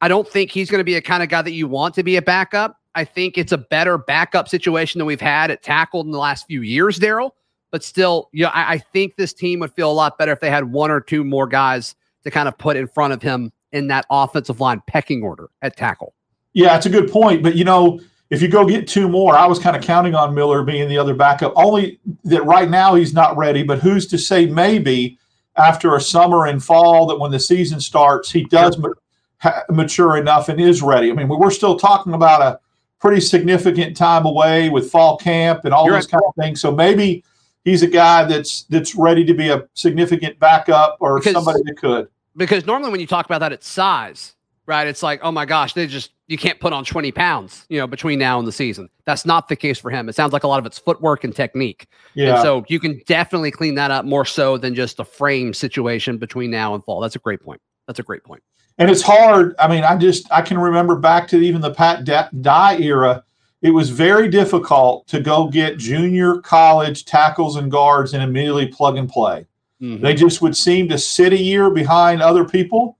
I 0.00 0.08
don't 0.08 0.26
think 0.26 0.50
he's 0.50 0.68
going 0.68 0.80
to 0.80 0.84
be 0.84 0.96
a 0.96 1.00
kind 1.00 1.22
of 1.22 1.28
guy 1.28 1.42
that 1.42 1.52
you 1.52 1.68
want 1.68 1.94
to 1.94 2.02
be 2.02 2.16
a 2.16 2.22
backup. 2.22 2.76
I 2.96 3.04
think 3.04 3.38
it's 3.38 3.52
a 3.52 3.58
better 3.58 3.98
backup 3.98 4.48
situation 4.48 4.98
than 4.98 5.06
we've 5.06 5.20
had 5.20 5.52
at 5.52 5.62
tackle 5.62 6.00
in 6.00 6.10
the 6.10 6.18
last 6.18 6.46
few 6.48 6.62
years, 6.62 6.98
Darrell. 6.98 7.36
But 7.70 7.84
still, 7.84 8.28
you 8.32 8.44
know, 8.44 8.50
I, 8.50 8.72
I 8.72 8.78
think 8.78 9.16
this 9.16 9.32
team 9.32 9.60
would 9.60 9.72
feel 9.72 9.90
a 9.90 9.92
lot 9.92 10.18
better 10.18 10.32
if 10.32 10.40
they 10.40 10.50
had 10.50 10.64
one 10.72 10.90
or 10.90 11.00
two 11.00 11.22
more 11.24 11.46
guys 11.46 11.94
to 12.24 12.30
kind 12.30 12.48
of 12.48 12.58
put 12.58 12.76
in 12.76 12.86
front 12.86 13.12
of 13.12 13.22
him 13.22 13.52
in 13.72 13.86
that 13.88 14.06
offensive 14.10 14.60
line 14.60 14.82
pecking 14.86 15.22
order 15.22 15.48
at 15.62 15.76
tackle. 15.76 16.14
Yeah, 16.52 16.76
it's 16.76 16.86
a 16.86 16.90
good 16.90 17.10
point. 17.10 17.42
But 17.42 17.54
you 17.54 17.64
know, 17.64 18.00
if 18.30 18.42
you 18.42 18.48
go 18.48 18.66
get 18.66 18.88
two 18.88 19.08
more, 19.08 19.36
I 19.36 19.46
was 19.46 19.58
kind 19.58 19.76
of 19.76 19.82
counting 19.82 20.14
on 20.14 20.34
Miller 20.34 20.62
being 20.62 20.88
the 20.88 20.98
other 20.98 21.14
backup. 21.14 21.52
Only 21.56 22.00
that 22.24 22.44
right 22.44 22.68
now 22.68 22.94
he's 22.94 23.14
not 23.14 23.36
ready, 23.36 23.62
but 23.62 23.78
who's 23.78 24.06
to 24.08 24.18
say 24.18 24.46
maybe 24.46 25.18
after 25.56 25.94
a 25.94 26.00
summer 26.00 26.46
and 26.46 26.62
fall 26.62 27.06
that 27.06 27.18
when 27.18 27.30
the 27.30 27.40
season 27.40 27.80
starts, 27.80 28.30
he 28.30 28.44
does 28.44 28.76
sure. 28.76 28.96
ma- 29.44 29.62
mature 29.68 30.16
enough 30.16 30.48
and 30.48 30.60
is 30.60 30.82
ready. 30.82 31.10
I 31.10 31.14
mean, 31.14 31.28
we're 31.28 31.50
still 31.50 31.78
talking 31.78 32.14
about 32.14 32.40
a 32.40 32.60
pretty 33.00 33.20
significant 33.20 33.96
time 33.96 34.26
away 34.26 34.68
with 34.68 34.90
fall 34.90 35.16
camp 35.16 35.64
and 35.64 35.74
all 35.74 35.86
You're 35.86 35.94
those 35.94 36.04
right. 36.04 36.20
kind 36.20 36.24
of 36.26 36.34
things. 36.36 36.60
So 36.60 36.70
maybe 36.70 37.24
he's 37.64 37.82
a 37.82 37.86
guy 37.86 38.24
that's 38.24 38.62
that's 38.64 38.94
ready 38.94 39.24
to 39.24 39.34
be 39.34 39.48
a 39.48 39.66
significant 39.74 40.38
backup 40.38 40.96
or 41.00 41.18
because, 41.18 41.32
somebody 41.32 41.60
that 41.64 41.76
could. 41.76 42.08
Because 42.36 42.66
normally 42.66 42.90
when 42.90 43.00
you 43.00 43.06
talk 43.06 43.26
about 43.26 43.40
that, 43.40 43.52
it's 43.52 43.68
size 43.68 44.34
right? 44.70 44.86
It's 44.86 45.02
like, 45.02 45.18
oh 45.24 45.32
my 45.32 45.46
gosh, 45.46 45.72
they 45.72 45.88
just 45.88 46.12
you 46.28 46.38
can't 46.38 46.60
put 46.60 46.72
on 46.72 46.84
20 46.84 47.10
pounds, 47.10 47.66
you 47.68 47.78
know, 47.80 47.88
between 47.88 48.20
now 48.20 48.38
and 48.38 48.46
the 48.46 48.52
season. 48.52 48.88
That's 49.04 49.26
not 49.26 49.48
the 49.48 49.56
case 49.56 49.80
for 49.80 49.90
him. 49.90 50.08
It 50.08 50.14
sounds 50.14 50.32
like 50.32 50.44
a 50.44 50.46
lot 50.46 50.60
of 50.60 50.66
it's 50.66 50.78
footwork 50.78 51.24
and 51.24 51.34
technique. 51.34 51.88
Yeah. 52.14 52.34
And 52.34 52.42
so 52.42 52.64
you 52.68 52.78
can 52.78 53.02
definitely 53.06 53.50
clean 53.50 53.74
that 53.74 53.90
up 53.90 54.04
more 54.04 54.24
so 54.24 54.56
than 54.56 54.76
just 54.76 55.00
a 55.00 55.04
frame 55.04 55.52
situation 55.52 56.18
between 56.18 56.52
now 56.52 56.72
and 56.76 56.84
fall. 56.84 57.00
That's 57.00 57.16
a 57.16 57.18
great 57.18 57.42
point. 57.42 57.60
That's 57.88 57.98
a 57.98 58.04
great 58.04 58.22
point. 58.22 58.44
And 58.78 58.88
it's 58.88 59.02
hard. 59.02 59.56
I 59.58 59.66
mean, 59.66 59.82
I 59.82 59.96
just 59.96 60.32
I 60.32 60.40
can 60.40 60.56
remember 60.56 60.94
back 60.94 61.26
to 61.28 61.38
even 61.38 61.60
the 61.60 61.74
Pat 61.74 62.04
Dye 62.40 62.78
era. 62.78 63.24
It 63.62 63.70
was 63.70 63.90
very 63.90 64.28
difficult 64.28 65.06
to 65.08 65.20
go 65.20 65.48
get 65.48 65.76
junior 65.76 66.38
college 66.38 67.04
tackles 67.04 67.56
and 67.56 67.70
guards 67.70 68.14
and 68.14 68.22
immediately 68.22 68.68
plug 68.68 68.96
and 68.96 69.08
play. 69.08 69.46
Mm-hmm. 69.80 70.02
They 70.02 70.14
just 70.14 70.40
would 70.40 70.56
seem 70.56 70.88
to 70.88 70.98
sit 70.98 71.32
a 71.32 71.38
year 71.38 71.70
behind 71.70 72.22
other 72.22 72.44
people 72.44 72.96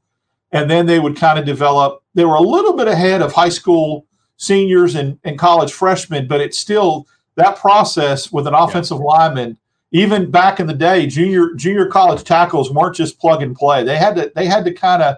and 0.53 0.71
then 0.71 0.87
they 0.87 0.99
would 0.99 1.17
kind 1.17 1.39
of 1.39 1.45
develop. 1.45 2.03
They 2.15 2.25
were 2.25 2.35
a 2.35 2.41
little 2.41 2.75
bit 2.75 2.89
ahead 2.89 3.23
of 3.23 3.33
high 3.33 3.49
school 3.49 4.07
seniors 4.37 4.95
and, 4.95 5.19
and 5.25 5.39
college 5.39 5.73
freshmen, 5.73 6.27
but 6.27 6.41
it's 6.41 6.59
still 6.59 7.07
that 7.37 7.57
process 7.57 8.33
with 8.33 8.47
an 8.47 8.55
offensive 8.55 8.99
yeah. 8.99 9.05
lineman. 9.05 9.57
Even 9.93 10.31
back 10.31 10.61
in 10.61 10.67
the 10.67 10.75
day, 10.75 11.07
junior 11.07 11.53
junior 11.55 11.87
college 11.87 12.23
tackles 12.23 12.71
weren't 12.71 12.95
just 12.95 13.19
plug 13.19 13.43
and 13.43 13.57
play. 13.57 13.83
They 13.83 13.97
had 13.97 14.15
to 14.17 14.31
they 14.37 14.47
had 14.47 14.65
to 14.65 14.73
kind 14.73 15.03
of 15.03 15.17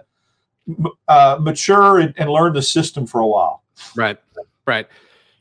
uh, 1.07 1.37
mature 1.39 1.99
and, 1.99 2.13
and 2.17 2.29
learn 2.29 2.53
the 2.53 2.61
system 2.61 3.05
for 3.05 3.21
a 3.21 3.27
while. 3.27 3.61
Right, 3.95 4.17
right. 4.65 4.87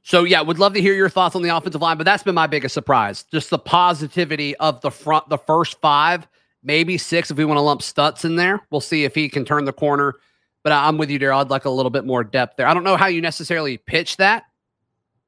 So 0.03 0.25
yeah, 0.25 0.41
would 0.41 0.59
love 0.59 0.75
to 0.75 0.81
hear 0.81 0.95
your 0.95 1.09
thoughts 1.09 1.37
on 1.37 1.43
the 1.43 1.57
offensive 1.57 1.81
line, 1.81 1.97
but 1.97 2.05
that's 2.05 2.23
been 2.23 2.35
my 2.35 2.47
biggest 2.47 2.75
surprise. 2.75 3.25
Just 3.31 3.51
the 3.51 3.59
positivity 3.59 4.57
of 4.57 4.81
the 4.81 4.91
front, 4.91 5.29
the 5.29 5.39
first 5.39 5.81
five 5.81 6.27
maybe 6.63 6.97
six 6.99 7.31
if 7.31 7.37
we 7.37 7.45
want 7.45 7.59
to 7.59 7.63
lump 7.63 7.83
Stutts 7.83 8.25
in 8.25 8.37
there. 8.37 8.61
We'll 8.71 8.81
see 8.81 9.05
if 9.05 9.15
he 9.15 9.29
can 9.29 9.45
turn 9.45 9.65
the 9.65 9.73
corner. 9.73 10.15
But 10.63 10.73
I'm 10.73 10.97
with 10.97 11.11
you, 11.11 11.19
there. 11.19 11.33
I'd 11.33 11.51
like 11.51 11.65
a 11.65 11.71
little 11.71 11.91
bit 11.91 12.05
more 12.05 12.23
depth 12.23 12.57
there. 12.57 12.69
I 12.69 12.75
don't 12.75 12.85
know 12.85 12.97
how 12.97 13.07
you 13.07 13.21
necessarily 13.21 13.79
pitch 13.79 14.17
that 14.19 14.45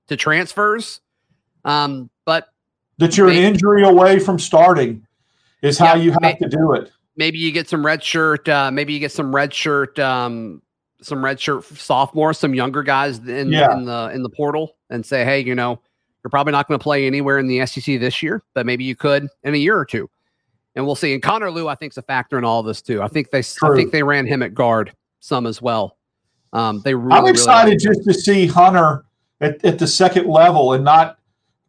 to 0.07 0.17
transfers, 0.17 1.01
um, 1.65 2.09
but 2.25 2.49
that 2.99 3.17
you're 3.17 3.27
maybe, 3.27 3.45
an 3.45 3.55
injury 3.55 3.83
away 3.83 4.21
from 4.21 4.39
starting 4.39 5.05
is 5.63 5.77
how 5.77 5.95
yeah, 5.97 6.03
you 6.03 6.13
have 6.13 6.23
may, 6.23 6.37
to 6.37 6.49
do 6.49 6.75
it. 6.75 6.93
Maybe 7.17 7.39
you 7.39 7.51
get 7.51 7.69
some 7.69 7.85
red 7.85 8.05
shirt. 8.05 8.49
Uh, 8.49 8.71
maybe 8.71 8.93
you 8.93 9.01
get 9.01 9.11
some 9.11 9.35
red 9.35 9.53
shirt. 9.53 9.99
Um, 9.99 10.63
some 11.05 11.25
red 11.25 11.41
shirt 11.41 11.65
sophomores, 11.65 12.39
some 12.39 12.55
younger 12.55 12.83
guys 12.83 13.19
in, 13.19 13.53
yeah. 13.53 13.73
in 13.77 13.85
the 13.85 14.11
in 14.15 14.23
the 14.23 14.31
portal, 14.31 14.77
and 14.91 15.05
say, 15.05 15.25
hey, 15.25 15.41
you 15.41 15.55
know, 15.55 15.81
you're 16.23 16.31
probably 16.31 16.53
not 16.53 16.69
going 16.69 16.79
to 16.79 16.83
play 16.83 17.07
anywhere 17.07 17.39
in 17.39 17.47
the 17.47 17.65
SEC 17.67 18.01
this 18.01 18.23
year, 18.23 18.43
but 18.55 18.67
maybe 18.67 18.85
you 18.85 18.97
could 18.97 19.29
in 19.43 19.55
a 19.55 19.59
year 19.59 19.79
or 19.79 19.85
two 19.85 20.09
and 20.75 20.85
we'll 20.85 20.97
see. 20.97 21.13
And 21.13 21.23
Connor 21.23 21.51
Lew, 21.51 21.69
I 21.69 21.75
think, 21.75 21.93
is 21.93 21.99
a 21.99 22.03
factor 22.03 22.39
in 22.39 22.45
all 22.45 22.63
this 22.63 22.83
too. 22.83 23.03
I 23.03 23.09
think 23.09 23.31
they, 23.31 23.43
True. 23.43 23.73
I 23.73 23.77
think 23.77 23.93
they 23.93 24.03
ran 24.03 24.27
him 24.27 24.43
at 24.43 24.55
guard 24.55 24.93
some 25.21 25.47
as 25.47 25.63
well. 25.63 25.97
Um, 26.53 26.81
they 26.85 26.95
really, 26.95 27.19
I'm 27.19 27.27
excited 27.27 27.83
really 27.85 27.97
just 27.97 28.05
to 28.05 28.15
see 28.15 28.47
Hunter 28.47 29.05
at, 29.41 29.65
at 29.65 29.79
the 29.79 29.87
second 29.87 30.27
level 30.27 30.73
and 30.73 30.85
not 30.85 31.19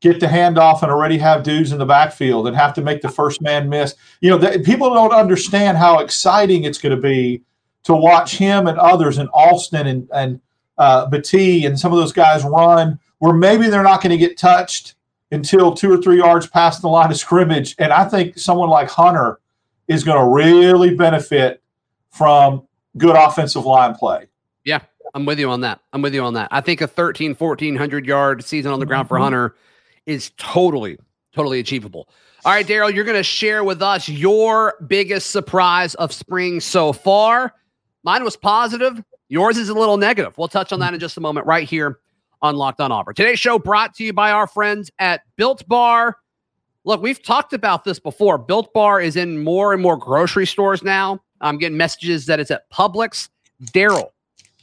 get 0.01 0.19
the 0.19 0.27
handoff 0.27 0.83
and 0.83 0.91
already 0.91 1.17
have 1.17 1.41
dudes 1.41 1.71
in 1.71 1.79
the 1.79 1.85
backfield 1.85 2.47
and 2.47 2.55
have 2.55 2.73
to 2.75 2.81
make 2.81 3.01
the 3.01 3.09
first 3.09 3.41
man 3.41 3.69
miss. 3.69 3.95
You 4.21 4.29
know, 4.29 4.37
the, 4.37 4.59
people 4.59 4.93
don't 4.93 5.13
understand 5.13 5.77
how 5.77 5.99
exciting 5.99 6.65
it's 6.65 6.77
going 6.77 6.95
to 6.95 7.01
be 7.01 7.41
to 7.85 7.95
watch 7.95 8.35
him 8.37 8.67
and 8.67 8.77
others 8.77 9.17
and 9.17 9.29
Alston 9.29 9.87
and 9.87 10.09
and 10.13 10.41
uh, 10.77 11.09
Battie 11.09 11.65
and 11.65 11.79
some 11.79 11.93
of 11.93 11.97
those 11.97 12.11
guys 12.11 12.43
run 12.43 12.99
where 13.19 13.33
maybe 13.33 13.67
they're 13.67 13.83
not 13.83 14.01
going 14.01 14.11
to 14.11 14.17
get 14.17 14.37
touched 14.37 14.95
until 15.31 15.73
two 15.73 15.91
or 15.91 15.97
three 15.97 16.17
yards 16.17 16.47
past 16.47 16.81
the 16.81 16.89
line 16.89 17.09
of 17.09 17.17
scrimmage. 17.17 17.75
And 17.79 17.93
I 17.93 18.05
think 18.05 18.37
someone 18.37 18.69
like 18.69 18.89
Hunter 18.89 19.39
is 19.87 20.03
going 20.03 20.19
to 20.19 20.25
really 20.25 20.93
benefit 20.95 21.61
from 22.09 22.67
good 22.97 23.15
offensive 23.15 23.65
line 23.65 23.95
play. 23.95 24.27
Yeah, 24.63 24.81
I'm 25.13 25.25
with 25.25 25.39
you 25.39 25.49
on 25.49 25.61
that. 25.61 25.79
I'm 25.93 26.01
with 26.01 26.13
you 26.13 26.23
on 26.23 26.33
that. 26.33 26.49
I 26.51 26.61
think 26.61 26.81
a 26.81 26.87
13, 26.87 27.35
1400 27.35 28.05
yard 28.05 28.43
season 28.43 28.71
on 28.71 28.79
the 28.79 28.85
ground 28.85 29.07
for 29.07 29.15
mm-hmm. 29.15 29.23
Hunter 29.23 29.55
is 30.05 30.31
totally, 30.37 30.97
totally 31.33 31.59
achievable. 31.59 32.09
All 32.43 32.51
right, 32.51 32.65
Darrell, 32.65 32.91
you're 32.91 33.05
going 33.05 33.17
to 33.17 33.23
share 33.23 33.63
with 33.63 33.81
us 33.81 34.07
your 34.07 34.75
biggest 34.87 35.31
surprise 35.31 35.95
of 35.95 36.13
spring 36.13 36.59
so 36.59 36.93
far. 36.93 37.53
Mine 38.05 38.23
was 38.23 38.37
positive. 38.37 39.03
Yours 39.29 39.57
is 39.57 39.69
a 39.69 39.73
little 39.73 39.97
negative. 39.97 40.37
We'll 40.37 40.47
touch 40.47 40.71
on 40.71 40.79
that 40.79 40.93
in 40.93 40.99
just 40.99 41.17
a 41.17 41.21
moment 41.21 41.47
right 41.47 41.67
here 41.67 41.97
on 42.39 42.55
Locked 42.55 42.79
On 42.79 42.91
Auburn. 42.91 43.15
Today's 43.15 43.39
show 43.39 43.57
brought 43.57 43.95
to 43.95 44.03
you 44.03 44.13
by 44.13 44.29
our 44.29 44.45
friends 44.45 44.91
at 44.99 45.21
Built 45.37 45.67
Bar. 45.67 46.17
Look, 46.83 47.01
we've 47.01 47.21
talked 47.21 47.51
about 47.51 47.83
this 47.83 47.97
before. 47.97 48.37
Built 48.37 48.71
Bar 48.73 49.01
is 49.01 49.15
in 49.15 49.43
more 49.43 49.73
and 49.73 49.81
more 49.81 49.97
grocery 49.97 50.45
stores 50.45 50.83
now. 50.83 51.19
I'm 51.41 51.57
getting 51.57 51.77
messages 51.77 52.27
that 52.27 52.39
it's 52.39 52.51
at 52.51 52.69
Publix. 52.69 53.27
Darrell, 53.73 54.13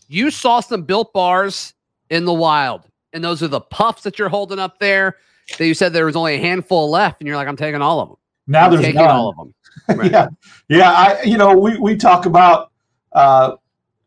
you 0.07 0.31
saw 0.31 0.61
some 0.61 0.85
Built 0.85 1.12
Bars 1.12 1.74
in 2.11 2.24
the 2.24 2.33
wild, 2.33 2.87
and 3.12 3.24
those 3.24 3.42
are 3.42 3.48
the 3.48 3.61
puffs 3.61 4.05
that 4.05 4.20
you're 4.20 4.28
holding 4.28 4.61
up 4.61 4.78
there. 4.78 5.16
That 5.59 5.66
you 5.66 5.74
said 5.74 5.92
there 5.92 6.07
was 6.07 6.14
only 6.14 6.37
a 6.37 6.38
handful 6.38 6.88
left, 6.90 7.20
and 7.20 7.26
you're 7.26 7.37
like, 7.37 7.48
I'm 7.48 7.57
taking 7.57 7.83
all 7.83 7.98
of 7.98 8.09
them. 8.11 8.18
Now 8.46 8.66
I'm 8.66 8.70
there's 8.70 8.85
taking 8.85 9.00
none. 9.00 9.11
all 9.11 9.28
of 9.31 9.37
them. 9.37 9.98
Right. 9.98 10.11
yeah, 10.12 10.28
yeah. 10.68 10.92
I, 10.92 11.22
you 11.22 11.37
know, 11.37 11.57
we 11.59 11.76
we 11.78 11.96
talk 11.96 12.26
about 12.26 12.72
uh, 13.14 13.57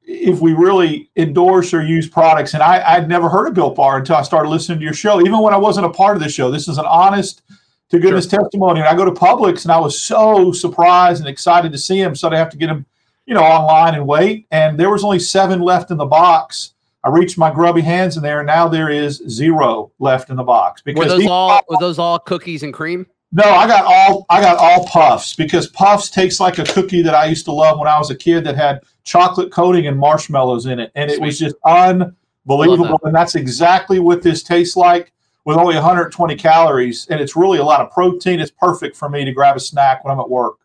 if 0.04 0.40
we 0.40 0.54
really 0.54 1.10
endorse 1.16 1.74
or 1.74 1.84
use 1.84 2.08
products. 2.08 2.54
And 2.54 2.62
I, 2.62 2.96
I'd 2.96 3.10
never 3.10 3.30
heard 3.30 3.48
of 3.48 3.54
Built 3.54 3.76
Bar 3.76 3.98
until 3.98 4.16
I 4.16 4.22
started 4.22 4.50
listening 4.50 4.80
to 4.80 4.84
your 4.84 4.94
show, 4.94 5.20
even 5.22 5.40
when 5.40 5.54
I 5.54 5.58
wasn't 5.58 5.88
a 5.88 5.90
part 5.90 6.16
of 6.16 6.22
the 6.22 6.30
show. 6.30 6.52
This 6.52 6.68
is 6.68 6.78
an 6.78 6.86
honest 6.86 7.42
to 7.90 8.00
goodness 8.00 8.30
sure. 8.30 8.40
testimony. 8.42 8.82
And 8.82 8.90
I 8.90 8.96
go 8.96 9.06
to 9.06 9.12
Publix 9.12 9.64
and 9.64 9.72
I 9.72 9.80
was 9.80 10.00
so 10.00 10.52
surprised 10.52 11.22
and 11.22 11.30
excited 11.30 11.72
to 11.72 11.78
see 11.78 12.00
him. 12.00 12.16
So 12.16 12.30
I 12.30 12.38
have 12.38 12.50
to 12.52 12.58
get 12.58 12.70
him, 12.70 12.86
you 13.26 13.34
know, 13.34 13.44
online 13.44 13.96
and 13.96 14.06
wait. 14.06 14.48
And 14.52 14.80
there 14.80 14.90
was 14.90 15.04
only 15.04 15.20
seven 15.20 15.62
left 15.62 15.92
in 15.92 15.98
the 15.98 16.06
box. 16.06 16.74
I 17.04 17.10
reached 17.10 17.38
my 17.38 17.52
grubby 17.52 17.82
hands 17.82 18.18
in 18.18 18.24
there, 18.24 18.40
and 18.40 18.48
now 18.48 18.68
there 18.68 18.90
is 18.90 19.22
zero 19.30 19.92
left 20.00 20.32
in 20.32 20.38
the 20.38 20.44
box. 20.44 20.82
Because 20.82 21.04
were 21.04 21.20
those 21.20 21.28
all 21.28 21.62
were 21.70 21.78
those 21.80 22.00
all 22.00 22.18
cookies 22.18 22.64
and 22.64 22.74
cream? 22.74 23.06
No, 23.32 23.44
I 23.44 23.68
got 23.68 23.86
all 23.86 24.26
I 24.30 24.42
got 24.42 24.58
all 24.58 24.88
puffs 24.88 25.36
because 25.36 25.68
puffs 25.68 26.10
tastes 26.10 26.40
like 26.40 26.58
a 26.58 26.64
cookie 26.64 27.04
that 27.04 27.14
I 27.14 27.26
used 27.26 27.46
to 27.46 27.52
love 27.52 27.78
when 27.78 27.88
I 27.88 28.00
was 28.00 28.10
a 28.10 28.16
kid 28.16 28.44
that 28.46 28.56
had 28.56 28.82
chocolate 29.06 29.52
coating 29.52 29.88
and 29.88 29.98
marshmallows 29.98 30.66
in 30.66 30.80
it, 30.80 30.92
and 30.96 31.10
it 31.10 31.18
Sweet. 31.18 31.26
was 31.26 31.40
just 31.40 31.56
unbelievable. 31.66 33.00
That. 33.00 33.08
And 33.08 33.16
that's 33.16 33.36
exactly 33.36 34.00
what 34.00 34.22
this 34.22 34.44
tastes 34.44 34.76
like 34.76 35.14
with 35.46 35.58
only 35.58 35.76
120 35.76 36.36
calories, 36.36 37.08
and 37.10 37.22
it's 37.22 37.36
really 37.36 37.60
a 37.60 37.64
lot 37.64 37.80
of 37.80 37.92
protein. 37.92 38.40
It's 38.40 38.52
perfect 38.52 38.98
for 38.98 39.08
me 39.08 39.24
to 39.24 39.32
grab 39.32 39.56
a 39.56 39.60
snack 39.60 40.04
when 40.04 40.12
I'm 40.12 40.20
at 40.20 40.30
work. 40.30 40.56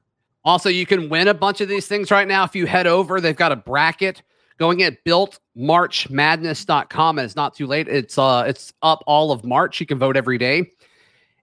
Also, 0.45 0.71
you 0.71 0.87
can 0.87 1.11
win 1.11 1.29
a 1.29 1.35
bunch 1.35 1.61
of 1.61 1.69
these 1.69 1.87
things 1.87 2.11
right 2.11 2.27
now 2.27 2.45
if 2.45 2.57
you 2.57 2.67
head 2.67 2.87
over. 2.87 3.21
They've 3.21 3.37
got 3.37 3.53
a 3.53 3.57
bracket 3.57 4.23
going 4.59 4.83
at 4.83 5.05
builtmarchmadness.com 5.05 7.19
and 7.19 7.25
it's 7.25 7.37
not 7.37 7.55
too 7.55 7.67
late. 7.67 7.89
It's 7.89 8.17
uh 8.17 8.45
it's 8.47 8.73
up 8.83 9.05
all 9.07 9.33
of 9.33 9.45
March. 9.45 9.81
You 9.81 9.87
can 9.87 9.99
vote 9.99 10.17
every 10.17 10.39
day. 10.39 10.71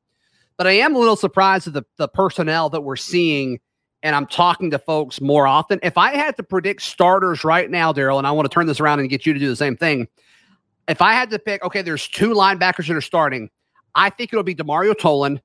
But 0.57 0.67
I 0.67 0.71
am 0.71 0.95
a 0.95 0.99
little 0.99 1.15
surprised 1.15 1.67
at 1.67 1.73
the, 1.73 1.83
the 1.97 2.07
personnel 2.07 2.69
that 2.69 2.81
we're 2.81 2.95
seeing, 2.95 3.59
and 4.03 4.15
I'm 4.15 4.25
talking 4.25 4.71
to 4.71 4.79
folks 4.79 5.19
more 5.19 5.47
often. 5.47 5.79
If 5.83 5.97
I 5.97 6.15
had 6.15 6.37
to 6.37 6.43
predict 6.43 6.81
starters 6.81 7.43
right 7.43 7.69
now, 7.69 7.91
Darrell, 7.91 8.17
and 8.17 8.27
I 8.27 8.31
want 8.31 8.49
to 8.49 8.53
turn 8.53 8.67
this 8.67 8.79
around 8.79 8.99
and 8.99 9.09
get 9.09 9.25
you 9.25 9.33
to 9.33 9.39
do 9.39 9.49
the 9.49 9.55
same 9.55 9.75
thing. 9.75 10.07
If 10.87 11.01
I 11.01 11.13
had 11.13 11.29
to 11.31 11.39
pick, 11.39 11.63
okay, 11.63 11.81
there's 11.81 12.07
two 12.07 12.33
linebackers 12.33 12.87
that 12.87 12.95
are 12.95 13.01
starting. 13.01 13.49
I 13.95 14.09
think 14.09 14.31
it'll 14.31 14.43
be 14.43 14.55
Demario 14.55 14.93
Tolan 14.93 15.41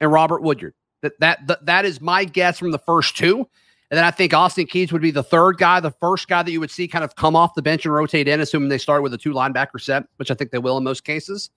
and 0.00 0.12
Robert 0.12 0.42
Woodyard. 0.42 0.74
That, 1.02 1.18
that 1.20 1.46
that 1.46 1.66
that 1.66 1.84
is 1.84 2.00
my 2.00 2.24
guess 2.24 2.58
from 2.58 2.70
the 2.70 2.78
first 2.78 3.16
two. 3.16 3.46
And 3.90 3.98
then 3.98 4.04
I 4.04 4.10
think 4.10 4.32
Austin 4.32 4.66
Keys 4.66 4.92
would 4.92 5.02
be 5.02 5.10
the 5.10 5.22
third 5.22 5.58
guy, 5.58 5.78
the 5.78 5.90
first 5.90 6.26
guy 6.28 6.42
that 6.42 6.50
you 6.50 6.58
would 6.60 6.70
see 6.70 6.88
kind 6.88 7.04
of 7.04 7.14
come 7.16 7.36
off 7.36 7.54
the 7.54 7.62
bench 7.62 7.84
and 7.84 7.94
rotate 7.94 8.26
in, 8.26 8.40
assuming 8.40 8.68
they 8.68 8.78
start 8.78 9.02
with 9.02 9.14
a 9.14 9.18
two 9.18 9.32
linebacker 9.32 9.80
set, 9.80 10.04
which 10.16 10.30
I 10.30 10.34
think 10.34 10.50
they 10.50 10.58
will 10.58 10.78
in 10.78 10.84
most 10.84 11.04
cases. 11.04 11.50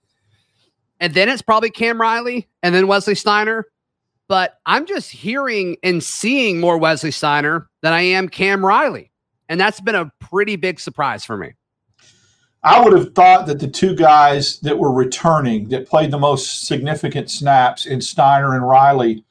And 0.99 1.13
then 1.13 1.29
it's 1.29 1.41
probably 1.41 1.69
Cam 1.69 1.99
Riley 1.99 2.47
and 2.63 2.73
then 2.73 2.87
Wesley 2.87 3.15
Steiner. 3.15 3.65
But 4.27 4.59
I'm 4.65 4.85
just 4.85 5.11
hearing 5.11 5.77
and 5.83 6.03
seeing 6.03 6.59
more 6.59 6.77
Wesley 6.77 7.11
Steiner 7.11 7.69
than 7.81 7.93
I 7.93 8.01
am 8.01 8.27
Cam 8.27 8.65
Riley. 8.65 9.11
And 9.47 9.59
that's 9.59 9.79
been 9.79 9.95
a 9.95 10.11
pretty 10.19 10.57
big 10.57 10.79
surprise 10.79 11.23
for 11.23 11.37
me. 11.37 11.53
I 12.63 12.83
would 12.83 12.91
have 12.97 13.13
thought 13.13 13.45
that 13.47 13.59
the 13.59 13.67
two 13.67 13.95
guys 13.95 14.59
that 14.61 14.77
were 14.77 14.91
returning 14.91 15.69
that 15.69 15.87
played 15.87 16.11
the 16.11 16.17
most 16.17 16.65
significant 16.67 17.29
snaps 17.31 17.85
in 17.85 18.01
Steiner 18.01 18.55
and 18.55 18.67
Riley 18.67 19.23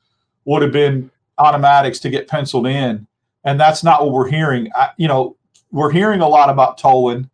would 0.47 0.63
have 0.63 0.73
been 0.73 1.11
automatics 1.37 1.99
to 2.01 2.09
get 2.09 2.29
penciled 2.29 2.67
in. 2.67 3.07
And 3.45 3.61
that's 3.61 3.85
not 3.85 4.03
what 4.03 4.13
we're 4.13 4.31
hearing. 4.31 4.71
I, 4.75 4.91
you 4.97 5.09
know, 5.09 5.37
we're 5.71 5.91
hearing 5.91 6.21
a 6.21 6.29
lot 6.29 6.49
about 6.49 6.81
Tolan. 6.81 7.29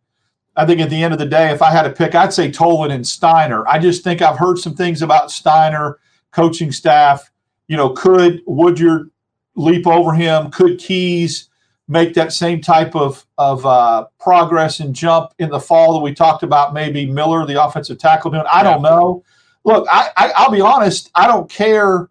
I 0.55 0.65
think 0.65 0.79
at 0.81 0.89
the 0.89 1.01
end 1.01 1.13
of 1.13 1.19
the 1.19 1.25
day, 1.25 1.51
if 1.51 1.61
I 1.61 1.71
had 1.71 1.83
to 1.83 1.89
pick, 1.89 2.15
I'd 2.15 2.33
say 2.33 2.51
Tolan 2.51 2.91
and 2.91 3.05
Steiner. 3.05 3.67
I 3.67 3.79
just 3.79 4.03
think 4.03 4.21
I've 4.21 4.37
heard 4.37 4.57
some 4.57 4.75
things 4.75 5.01
about 5.01 5.31
Steiner, 5.31 5.99
coaching 6.31 6.71
staff. 6.71 7.31
You 7.67 7.77
know, 7.77 7.89
could 7.89 8.41
Woodyard 8.45 9.09
leap 9.55 9.87
over 9.87 10.13
him? 10.13 10.51
Could 10.51 10.77
Keys 10.77 11.49
make 11.87 12.13
that 12.13 12.33
same 12.33 12.61
type 12.61 12.95
of, 12.95 13.25
of 13.37 13.65
uh, 13.65 14.05
progress 14.19 14.79
and 14.79 14.93
jump 14.93 15.31
in 15.39 15.49
the 15.49 15.59
fall 15.59 15.93
that 15.93 16.01
we 16.01 16.13
talked 16.13 16.43
about? 16.43 16.73
Maybe 16.73 17.05
Miller, 17.05 17.45
the 17.45 17.63
offensive 17.63 17.97
tackle, 17.97 18.31
doing. 18.31 18.45
I 18.51 18.63
don't 18.63 18.81
know. 18.81 19.23
Look, 19.63 19.87
I, 19.91 20.09
I, 20.17 20.31
I'll 20.35 20.51
be 20.51 20.61
honest. 20.61 21.09
I 21.15 21.27
don't 21.27 21.49
care 21.49 22.09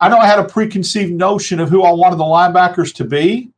I 0.00 0.08
know 0.08 0.18
I 0.18 0.26
had 0.26 0.38
a 0.38 0.44
preconceived 0.44 1.12
notion 1.12 1.58
of 1.58 1.70
who 1.70 1.82
I 1.82 1.92
wanted 1.92 2.16
the 2.16 2.24
linebackers 2.24 2.94
to 2.96 3.04
be, 3.04 3.50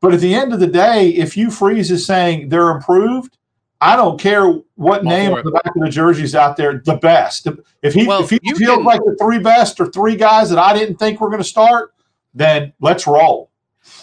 but 0.00 0.12
at 0.12 0.20
the 0.20 0.34
end 0.34 0.52
of 0.52 0.60
the 0.60 0.66
day, 0.66 1.08
if 1.08 1.34
Hugh 1.34 1.50
Freeze 1.50 1.90
is 1.90 2.04
saying 2.04 2.48
they're 2.48 2.70
improved, 2.70 3.38
I 3.80 3.94
don't 3.94 4.18
care 4.18 4.52
what 4.76 5.04
name 5.04 5.32
on 5.32 5.44
the 5.44 5.50
back 5.50 5.74
of 5.76 5.82
the 5.82 5.90
jerseys 5.90 6.34
out 6.34 6.56
there. 6.56 6.78
The 6.84 6.96
best. 6.96 7.46
If 7.82 7.92
he 7.92 8.06
well, 8.06 8.22
if 8.22 8.30
he 8.30 8.38
feels 8.54 8.84
like 8.84 9.00
the 9.00 9.16
three 9.20 9.38
best 9.38 9.78
or 9.80 9.86
three 9.86 10.16
guys 10.16 10.50
that 10.50 10.58
I 10.58 10.72
didn't 10.72 10.96
think 10.96 11.20
were 11.20 11.28
going 11.28 11.42
to 11.42 11.48
start, 11.48 11.94
then 12.34 12.72
let's 12.80 13.06
roll. 13.06 13.50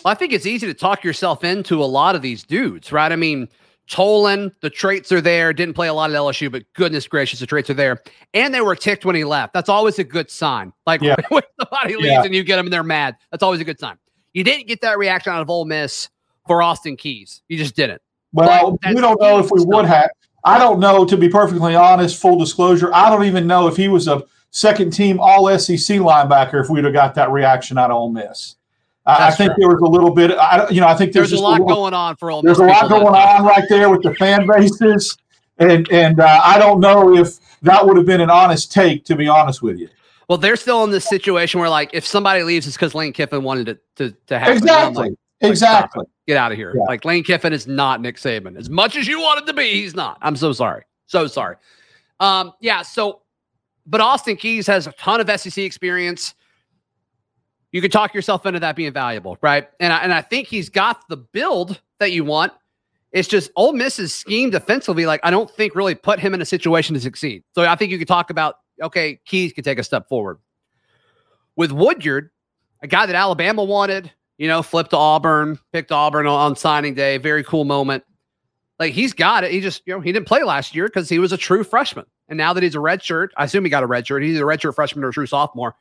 Well, 0.03 0.11
I 0.11 0.15
think 0.15 0.31
it's 0.31 0.45
easy 0.45 0.67
to 0.67 0.73
talk 0.73 1.03
yourself 1.03 1.43
into 1.43 1.83
a 1.83 1.85
lot 1.85 2.15
of 2.15 2.21
these 2.21 2.43
dudes, 2.43 2.91
right? 2.91 3.11
I 3.11 3.15
mean, 3.15 3.49
Tolan, 3.89 4.51
the 4.61 4.69
traits 4.69 5.11
are 5.11 5.21
there. 5.21 5.53
Didn't 5.53 5.73
play 5.73 5.87
a 5.87 5.93
lot 5.93 6.09
at 6.09 6.15
LSU, 6.15 6.51
but 6.51 6.63
goodness 6.73 7.07
gracious, 7.07 7.39
the 7.39 7.45
traits 7.45 7.69
are 7.69 7.75
there. 7.75 8.01
And 8.33 8.53
they 8.53 8.61
were 8.61 8.75
ticked 8.75 9.05
when 9.05 9.15
he 9.15 9.23
left. 9.23 9.53
That's 9.53 9.69
always 9.69 9.99
a 9.99 10.03
good 10.03 10.29
sign. 10.29 10.71
Like 10.85 11.01
yeah. 11.01 11.15
when 11.29 11.43
somebody 11.59 11.95
leaves 11.95 12.07
yeah. 12.07 12.23
and 12.23 12.33
you 12.33 12.43
get 12.43 12.57
them 12.57 12.67
and 12.67 12.73
they're 12.73 12.83
mad, 12.83 13.17
that's 13.31 13.43
always 13.43 13.59
a 13.59 13.65
good 13.65 13.79
sign. 13.79 13.97
You 14.33 14.43
didn't 14.43 14.67
get 14.67 14.81
that 14.81 14.97
reaction 14.97 15.33
out 15.33 15.41
of 15.41 15.49
Ole 15.49 15.65
Miss 15.65 16.09
for 16.47 16.61
Austin 16.61 16.95
Keys. 16.95 17.41
You 17.47 17.57
just 17.57 17.75
didn't. 17.75 18.01
Well, 18.33 18.77
we 18.85 18.95
don't 18.95 19.21
know 19.21 19.39
if 19.39 19.49
we 19.51 19.59
stuff. 19.59 19.73
would 19.73 19.85
have. 19.85 20.09
I 20.43 20.59
don't 20.59 20.79
know, 20.79 21.05
to 21.05 21.15
be 21.15 21.29
perfectly 21.29 21.75
honest, 21.75 22.19
full 22.19 22.37
disclosure, 22.37 22.93
I 22.93 23.09
don't 23.09 23.23
even 23.23 23.47
know 23.47 23.67
if 23.67 23.77
he 23.77 23.87
was 23.87 24.07
a 24.09 24.23
second 24.51 24.91
team 24.91 25.19
all 25.19 25.47
SEC 25.57 25.99
linebacker 25.99 26.61
if 26.61 26.69
we'd 26.69 26.83
have 26.83 26.93
got 26.93 27.15
that 27.15 27.31
reaction 27.31 27.77
out 27.77 27.91
of 27.91 27.97
Ole 27.97 28.11
Miss. 28.11 28.55
I 29.05 29.31
think 29.31 29.51
there 29.57 29.67
was 29.67 29.81
a 29.81 29.89
little 29.89 30.13
bit. 30.13 30.31
I, 30.31 30.69
you 30.69 30.79
know, 30.79 30.87
I 30.87 30.95
think 30.95 31.11
there's, 31.11 31.29
there's 31.29 31.41
a 31.41 31.43
lot 31.43 31.59
a 31.59 31.63
little, 31.63 31.75
going 31.75 31.93
on 31.93 32.15
for 32.15 32.31
all. 32.31 32.41
There's 32.41 32.59
a 32.59 32.63
lot 32.63 32.89
going 32.89 33.13
on 33.13 33.45
right 33.45 33.63
there 33.67 33.89
with 33.89 34.01
the 34.01 34.15
fan 34.15 34.47
bases, 34.47 35.17
and 35.57 35.89
and 35.91 36.21
uh, 36.21 36.41
I 36.41 36.57
don't 36.57 36.79
know 36.79 37.13
if 37.15 37.37
that 37.63 37.85
would 37.85 37.97
have 37.97 38.05
been 38.05 38.21
an 38.21 38.29
honest 38.29 38.71
take. 38.71 39.03
To 39.05 39.15
be 39.15 39.27
honest 39.27 39.61
with 39.61 39.77
you. 39.77 39.89
Well, 40.29 40.37
they're 40.37 40.55
still 40.55 40.85
in 40.85 40.89
this 40.89 41.03
situation 41.03 41.59
where, 41.59 41.69
like, 41.69 41.89
if 41.91 42.05
somebody 42.05 42.43
leaves, 42.43 42.65
it's 42.65 42.77
because 42.77 42.95
Lane 42.95 43.11
Kiffin 43.11 43.43
wanted 43.43 43.67
it 43.67 43.83
to 43.97 44.15
to 44.27 44.39
happen. 44.39 44.55
Exactly. 44.55 45.09
Like, 45.09 45.19
exactly. 45.43 46.05
Get 46.27 46.37
out 46.37 46.51
of 46.51 46.57
here. 46.57 46.73
Yeah. 46.75 46.83
Like 46.83 47.05
Lane 47.05 47.23
Kiffin 47.23 47.53
is 47.53 47.67
not 47.67 48.01
Nick 48.01 48.17
Saban. 48.17 48.57
As 48.57 48.69
much 48.69 48.95
as 48.95 49.07
you 49.07 49.19
wanted 49.19 49.45
to 49.47 49.53
be, 49.53 49.73
he's 49.73 49.95
not. 49.95 50.17
I'm 50.21 50.35
so 50.35 50.53
sorry. 50.53 50.83
So 51.05 51.27
sorry. 51.27 51.57
Um, 52.19 52.53
yeah. 52.61 52.81
So, 52.81 53.21
but 53.85 54.01
Austin 54.01 54.37
Keys 54.37 54.67
has 54.67 54.87
a 54.87 54.91
ton 54.93 55.19
of 55.19 55.39
SEC 55.39 55.57
experience 55.57 56.33
you 57.73 57.81
could 57.81 57.91
talk 57.91 58.13
yourself 58.13 58.45
into 58.45 58.59
that 58.61 58.77
being 58.77 58.93
valuable, 58.93 59.37
right? 59.41 59.67
And 59.79 59.91
I, 59.91 59.97
and 59.97 60.13
I 60.13 60.21
think 60.21 60.47
he's 60.47 60.69
got 60.69 61.01
the 61.09 61.17
build 61.17 61.81
that 61.99 62.11
you 62.11 62.23
want. 62.23 62.53
It's 63.11 63.27
just 63.27 63.51
Ole 63.55 63.73
Miss's 63.73 64.13
scheme 64.13 64.51
defensively, 64.51 65.05
like 65.05 65.19
I 65.23 65.31
don't 65.31 65.49
think 65.49 65.75
really 65.75 65.95
put 65.95 66.19
him 66.19 66.33
in 66.33 66.41
a 66.41 66.45
situation 66.45 66.93
to 66.93 67.01
succeed. 67.01 67.43
So 67.53 67.63
I 67.63 67.75
think 67.75 67.91
you 67.91 67.97
could 67.97 68.07
talk 68.07 68.29
about 68.29 68.55
okay, 68.81 69.19
Keys 69.25 69.53
could 69.53 69.63
take 69.63 69.77
a 69.77 69.83
step 69.83 70.07
forward. 70.07 70.39
With 71.55 71.71
Woodyard, 71.71 72.31
a 72.81 72.87
guy 72.87 73.05
that 73.05 73.15
Alabama 73.15 73.63
wanted, 73.63 74.11
you 74.43 74.49
know, 74.49 74.61
flipped 74.61 74.93
Auburn, 74.93 75.57
picked 75.71 75.91
Auburn 75.91 76.27
on, 76.27 76.51
on 76.51 76.55
signing 76.55 76.93
day, 76.93 77.17
very 77.17 77.43
cool 77.43 77.63
moment. 77.63 78.03
Like 78.77 78.93
he's 78.93 79.13
got 79.13 79.43
it. 79.43 79.51
He 79.51 79.61
just, 79.61 79.81
you 79.85 79.93
know, 79.93 80.01
he 80.01 80.11
didn't 80.11 80.27
play 80.27 80.43
last 80.43 80.75
year 80.75 80.87
because 80.87 81.07
he 81.07 81.19
was 81.19 81.31
a 81.31 81.37
true 81.37 81.63
freshman. 81.63 82.05
And 82.27 82.37
now 82.37 82.53
that 82.53 82.63
he's 82.63 82.75
a 82.75 82.79
red 82.79 83.01
shirt, 83.01 83.31
I 83.37 83.45
assume 83.45 83.63
he 83.63 83.69
got 83.69 83.83
a 83.83 83.87
red 83.87 84.05
shirt. 84.05 84.23
He's 84.23 84.39
a 84.39 84.45
red 84.45 84.61
shirt 84.61 84.75
freshman 84.75 85.05
or 85.05 85.09
a 85.09 85.13
true 85.13 85.27
sophomore 85.27 85.75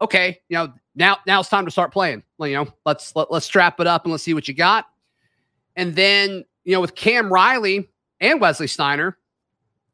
okay, 0.00 0.40
you 0.48 0.56
know, 0.56 0.72
now 0.94 1.18
now 1.26 1.40
it's 1.40 1.48
time 1.48 1.64
to 1.64 1.70
start 1.70 1.92
playing. 1.92 2.22
You 2.40 2.52
know, 2.52 2.68
let's 2.84 3.14
let, 3.16 3.30
let's 3.30 3.46
strap 3.46 3.80
it 3.80 3.86
up 3.86 4.04
and 4.04 4.12
let's 4.12 4.22
see 4.22 4.34
what 4.34 4.48
you 4.48 4.54
got. 4.54 4.86
And 5.76 5.94
then, 5.94 6.44
you 6.64 6.72
know, 6.72 6.80
with 6.80 6.94
Cam 6.94 7.32
Riley 7.32 7.88
and 8.20 8.40
Wesley 8.40 8.66
Steiner, 8.66 9.16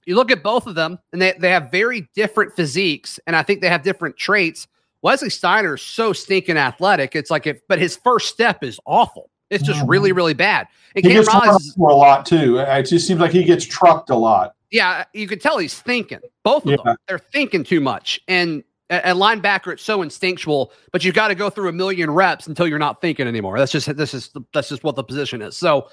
you 0.07 0.17
look 0.17 0.31
at 0.31 0.43
both 0.43 0.67
of 0.67 0.75
them 0.75 0.99
and 1.13 1.21
they, 1.21 1.33
they 1.33 1.51
have 1.51 1.71
very 1.71 2.09
different 2.15 2.55
physiques 2.55 3.19
and 3.27 3.37
I 3.37 3.43
think 3.43 3.61
they 3.61 3.69
have 3.69 3.83
different 3.83 4.17
traits. 4.17 4.67
Wesley 5.05 5.29
Steiner 5.29 5.75
is 5.75 5.83
so 5.83 6.15
stinking 6.15 6.57
athletic. 6.57 7.15
It's 7.15 7.31
like 7.31 7.47
if 7.47 7.61
but 7.69 7.79
his 7.79 7.95
first 7.95 8.29
step 8.29 8.65
is 8.65 8.81
awful. 8.87 9.31
It's 9.51 9.63
just 9.63 9.81
mm-hmm. 9.81 9.91
really, 9.91 10.13
really 10.13 10.33
bad. 10.33 10.67
And 10.97 11.05
he 11.05 11.11
Cam 11.11 11.23
gets 11.23 11.35
Riley's 11.35 11.75
for 11.75 11.91
a 11.91 11.95
lot 11.95 12.25
too. 12.25 12.59
It 12.59 12.85
just 12.85 13.07
seems 13.07 13.21
like 13.21 13.31
he 13.31 13.45
gets 13.45 13.67
trucked 13.67 14.09
a 14.09 14.17
lot. 14.17 14.55
Yeah, 14.71 15.05
you 15.13 15.29
could 15.29 15.43
tell 15.43 15.59
he's 15.59 15.79
thinking. 15.79 16.21
Both 16.43 16.65
of 16.65 16.71
Yeah. 16.71 16.77
them, 16.83 16.97
they're 17.07 17.19
thinking 17.19 17.65
too 17.65 17.83
much. 17.83 18.19
And 18.29 18.65
at, 18.89 19.17
linebacker, 19.17 19.75
it's 19.75 19.83
so 19.83 20.01
instinctual, 20.01 20.73
but 20.91 21.05
you've 21.05 21.15
got 21.15 21.29
to 21.29 21.35
go 21.35 21.51
through 21.51 21.69
a 21.69 21.73
million 21.73 22.11
reps 22.11 22.47
until 22.47 22.67
you're 22.67 22.79
not 22.79 23.03
thinking 23.03 23.29
anymore. 23.29 23.59
That's 23.59 23.73
just 23.73 23.95
this 23.97 24.15
is 24.15 24.31
that's 24.55 24.71
just 24.71 24.85
what 24.85 24.97
the 24.97 25.05
position 25.05 25.43
is. 25.43 25.55
So, 25.55 25.89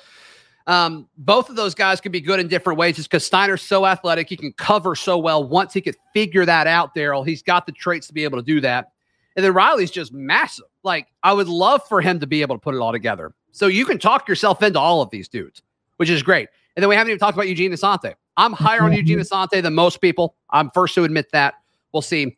um, 0.67 1.09
both 1.17 1.49
of 1.49 1.57
those 1.57 1.75
guys 1.75 1.99
could 1.99 2.13
be 2.13 2.21
good 2.21 2.39
in 2.39 2.47
different 2.47 2.79
ways. 2.79 2.95
Just 2.95 3.09
because 3.09 3.25
Steiner's 3.25 3.61
so 3.61 3.85
athletic, 3.85 4.29
he 4.29 4.37
can 4.37 4.53
cover 4.53 4.95
so 4.95 5.17
well. 5.17 5.43
Once 5.43 5.73
he 5.73 5.81
could 5.81 5.97
figure 6.13 6.45
that 6.45 6.65
out, 6.65 6.95
Darrell, 6.95 7.23
he's 7.23 7.43
got 7.43 7.65
the 7.65 7.73
traits 7.73 8.07
to 8.07 8.13
be 8.13 8.23
able 8.23 8.37
to 8.37 8.45
do 8.45 8.61
that. 8.61 8.93
And 9.35 9.45
then 9.45 9.53
Riley's 9.53 9.91
just 9.91 10.13
massive. 10.13 10.65
Like 10.83 11.07
I 11.23 11.33
would 11.33 11.47
love 11.47 11.81
for 11.87 12.01
him 12.01 12.19
to 12.19 12.27
be 12.27 12.41
able 12.41 12.55
to 12.55 12.59
put 12.59 12.75
it 12.75 12.79
all 12.79 12.91
together. 12.91 13.33
So 13.51 13.67
you 13.67 13.85
can 13.85 13.99
talk 13.99 14.27
yourself 14.27 14.61
into 14.63 14.79
all 14.79 15.01
of 15.01 15.09
these 15.09 15.27
dudes, 15.27 15.61
which 15.97 16.09
is 16.09 16.23
great. 16.23 16.49
And 16.75 16.83
then 16.83 16.89
we 16.89 16.95
haven't 16.95 17.11
even 17.11 17.19
talked 17.19 17.35
about 17.35 17.47
Eugene 17.47 17.71
Asante. 17.71 18.13
I'm 18.37 18.53
higher 18.53 18.83
on 18.83 18.93
Eugene 18.93 19.19
Asante 19.19 19.61
than 19.61 19.73
most 19.73 20.01
people. 20.01 20.35
I'm 20.49 20.71
first 20.71 20.95
to 20.95 21.03
admit 21.03 21.31
that. 21.31 21.55
We'll 21.93 22.01
see. 22.01 22.37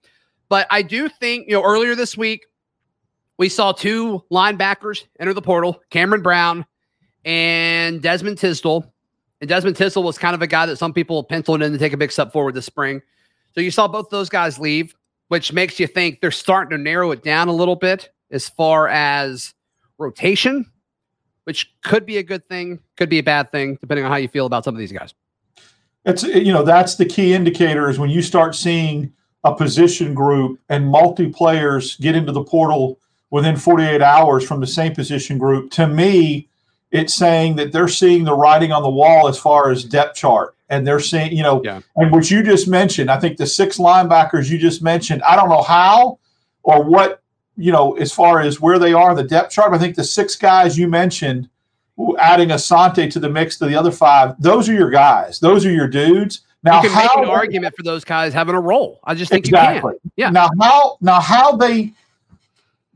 But 0.50 0.68
I 0.70 0.82
do 0.82 1.10
think, 1.10 1.48
you 1.48 1.54
know, 1.54 1.64
earlier 1.64 1.96
this 1.96 2.18
week, 2.18 2.46
we 3.38 3.50
saw 3.50 3.72
two 3.72 4.24
linebackers 4.32 5.06
enter 5.20 5.34
the 5.34 5.42
portal 5.42 5.82
Cameron 5.90 6.22
Brown 6.22 6.66
and 7.26 8.02
Desmond 8.02 8.38
Tisdale. 8.38 8.92
And 9.42 9.50
Desmond 9.50 9.76
Tisdale 9.76 10.04
was 10.04 10.18
kind 10.18 10.36
of 10.36 10.42
a 10.42 10.48
guy 10.48 10.66
that 10.66 10.78
some 10.78 10.94
people 10.94 11.24
penciled 11.24 11.62
in 11.62 11.72
to 11.72 11.78
take 11.78 11.94
a 11.94 11.98
big 11.98 12.12
step 12.12 12.32
forward 12.32 12.54
this 12.54 12.66
spring. 12.66 13.02
So 13.54 13.62
you 13.62 13.72
saw 13.72 13.88
both 13.88 14.10
those 14.10 14.30
guys 14.30 14.58
leave, 14.60 14.96
which 15.28 15.54
makes 15.54 15.80
you 15.80 15.88
think 15.88 16.22
they're 16.22 16.32
starting 16.32 16.78
to 16.78 16.82
narrow 16.82 17.12
it 17.12 17.24
down 17.24 17.48
a 17.48 17.54
little 17.54 17.76
bit 17.76 18.12
as 18.32 18.50
far 18.50 18.88
as 18.88 19.54
rotation, 19.98 20.70
which 21.46 21.74
could 21.84 22.06
be 22.06 22.18
a 22.18 22.24
good 22.24 22.48
thing, 22.48 22.80
could 22.98 23.10
be 23.10 23.20
a 23.20 23.24
bad 23.24 23.52
thing, 23.52 23.78
depending 23.82 24.06
on 24.06 24.12
how 24.12 24.18
you 24.18 24.28
feel 24.28 24.46
about 24.46 24.64
some 24.64 24.76
of 24.76 24.80
these 24.80 24.92
guys. 24.92 25.14
It's 26.06 26.24
you 26.24 26.52
know 26.52 26.64
that's 26.64 26.96
the 26.96 27.06
key 27.06 27.34
indicator 27.34 27.90
is 27.90 27.98
when 27.98 28.10
you 28.10 28.22
start 28.22 28.56
seeing 28.56 29.14
a 29.44 29.56
position 29.56 30.14
group 30.14 30.60
and 30.70 30.88
multi 30.88 31.30
players 31.30 31.96
get 31.98 32.16
into 32.16 32.32
the 32.32 32.44
portal 32.44 33.00
within 33.30 33.56
48 33.56 34.02
hours 34.02 34.46
from 34.46 34.60
the 34.60 34.68
same 34.68 34.94
position 34.94 35.38
group. 35.38 35.72
To 35.72 35.88
me, 35.88 36.50
it's 36.92 37.14
saying 37.14 37.56
that 37.56 37.72
they're 37.72 37.88
seeing 37.88 38.24
the 38.24 38.36
writing 38.36 38.72
on 38.72 38.84
the 38.84 38.90
wall 38.90 39.28
as 39.28 39.40
far 39.40 39.72
as 39.72 39.84
depth 39.84 40.16
chart, 40.16 40.56
and 40.74 40.88
they're 40.88 41.00
seeing 41.00 41.32
you 41.32 41.44
know, 41.44 41.62
Yeah. 41.64 41.82
and 41.96 42.12
what 42.12 42.30
you 42.32 42.44
just 42.44 42.68
mentioned. 42.68 43.10
I 43.12 43.20
think 43.20 43.38
the 43.38 43.46
six 43.46 43.78
linebackers 43.78 44.50
you 44.50 44.58
just 44.58 44.82
mentioned. 44.82 45.22
I 45.24 45.36
don't 45.36 45.50
know 45.50 45.62
how 45.62 46.20
or 46.64 46.84
what 46.84 47.22
you 47.56 47.72
know 47.72 47.94
as 47.94 48.12
far 48.12 48.42
as 48.42 48.60
where 48.60 48.80
they 48.80 48.94
are 48.94 49.12
in 49.12 49.18
the 49.18 49.24
depth 49.24 49.52
chart. 49.52 49.72
But 49.72 49.78
I 49.78 49.80
think 49.80 49.96
the 49.96 50.04
six 50.04 50.36
guys 50.36 50.78
you 50.78 50.88
mentioned 50.88 51.50
adding 52.20 52.50
Asante 52.50 53.10
to 53.12 53.20
the 53.20 53.30
mix 53.30 53.58
to 53.60 53.66
the 53.68 53.76
other 53.76 53.92
five, 53.92 54.36
those 54.40 54.68
are 54.68 54.74
your 54.74 54.90
guys. 54.90 55.40
Those 55.40 55.66
are 55.66 55.72
your 55.72 55.88
dudes. 55.88 56.42
Now, 56.64 56.82
you 56.82 56.90
can 56.90 56.98
make 56.98 57.12
how 57.12 57.24
an 57.24 57.30
argument 57.30 57.76
for 57.76 57.84
those 57.84 58.04
guys 58.04 58.34
having 58.34 58.56
a 58.56 58.62
role. 58.62 59.00
I 59.04 59.14
just 59.16 59.30
think 59.30 59.46
exactly. 59.46 59.94
you 59.94 60.00
can. 60.00 60.12
Yeah. 60.16 60.30
Now, 60.30 60.50
how 60.62 60.98
now 61.02 61.20
how 61.20 61.56
they 61.58 61.94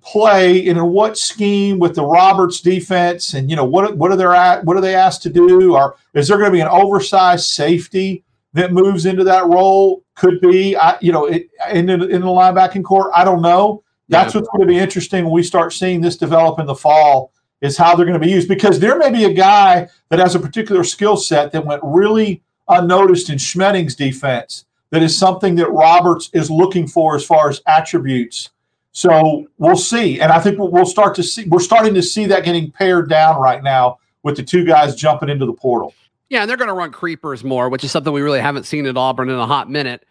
play 0.08 0.68
and 0.68 0.78
in 0.78 0.88
what 0.88 1.18
scheme 1.18 1.80
with 1.80 1.96
the 1.96 2.06
Roberts 2.06 2.62
defense, 2.62 3.34
and 3.34 3.50
you 3.50 3.56
know 3.56 3.66
what 3.66 3.98
what 3.98 4.12
are 4.12 4.16
they 4.16 4.26
at? 4.26 4.64
What 4.64 4.78
are 4.78 4.82
they 4.82 4.96
asked 4.96 5.24
to 5.24 5.30
do? 5.30 5.76
Or 5.76 5.96
is 6.14 6.28
there 6.28 6.38
going 6.38 6.50
to 6.50 6.56
be 6.56 6.62
an 6.62 6.68
oversized 6.70 7.46
safety 7.50 8.24
that 8.54 8.72
moves 8.72 9.06
into 9.06 9.24
that 9.26 9.46
role? 9.48 10.04
Could 10.16 10.40
be, 10.42 10.76
I, 10.76 10.98
you 11.00 11.12
know, 11.12 11.26
it, 11.26 11.50
in 11.72 11.86
the, 11.86 12.08
in 12.08 12.22
the 12.22 12.28
linebacking 12.28 12.84
court. 12.84 13.12
I 13.14 13.24
don't 13.24 13.42
know. 13.42 13.84
That's 14.10 14.34
Yeah. 14.34 14.40
what's 14.40 14.50
going 14.50 14.68
to 14.68 14.74
be 14.74 14.80
interesting 14.80 15.26
when 15.26 15.34
we 15.34 15.44
start 15.44 15.74
seeing 15.74 16.02
this 16.02 16.18
develop 16.18 16.60
in 16.60 16.66
the 16.66 16.76
fall. 16.76 17.32
Is 17.60 17.76
how 17.76 17.96
they're 17.96 18.06
going 18.06 18.20
to 18.20 18.24
be 18.24 18.32
used 18.32 18.48
because 18.48 18.80
there 18.80 19.00
may 19.00 19.12
be 19.12 19.26
a 19.26 19.34
guy 19.34 19.88
that 20.10 20.20
has 20.20 20.36
a 20.36 20.40
particular 20.40 20.84
skill 20.84 21.18
set 21.18 21.52
that 21.52 21.66
went 21.66 21.82
really 21.84 22.44
unnoticed 22.70 23.32
in 23.32 23.38
Schmedding's 23.40 23.96
defense. 23.96 24.66
That 24.92 25.02
is 25.02 25.18
something 25.18 25.56
that 25.56 25.72
Roberts 25.72 26.30
is 26.34 26.52
looking 26.52 26.88
for 26.88 27.16
as 27.16 27.26
far 27.26 27.50
as 27.50 27.60
attributes. 27.66 28.52
So 28.98 29.46
we'll 29.60 29.76
see, 29.76 30.20
and 30.20 30.32
I 30.32 30.40
think 30.40 30.58
we'll- 30.58 30.72
we'll 30.72 30.88
start 30.88 31.14
to 31.18 31.24
see. 31.24 31.46
We're 31.48 31.60
starting 31.60 31.94
to 31.94 32.02
see 32.02 32.26
that 32.26 32.44
getting 32.44 32.72
pared 32.72 33.08
down 33.08 33.40
right 33.40 33.62
now 33.62 34.00
with 34.24 34.38
the 34.38 34.42
two 34.42 34.66
guys 34.66 34.96
jumping 34.96 35.30
into 35.30 35.46
the 35.46 35.54
portal. 35.54 35.94
Yeah, 36.30 36.42
and 36.42 36.50
they're 36.50 36.58
going 36.58 36.68
to 36.70 36.74
run 36.74 36.92
creepers 36.92 37.44
more, 37.44 37.70
which 37.70 37.84
is 37.84 37.92
something 37.92 38.12
we 38.12 38.22
really 38.22 38.40
haven't 38.40 38.64
seen 38.64 38.88
at 38.88 38.98
Auburn 38.98 39.30
in 39.30 39.36
a 39.38 39.46
hot 39.46 39.70
minute. 39.70 40.04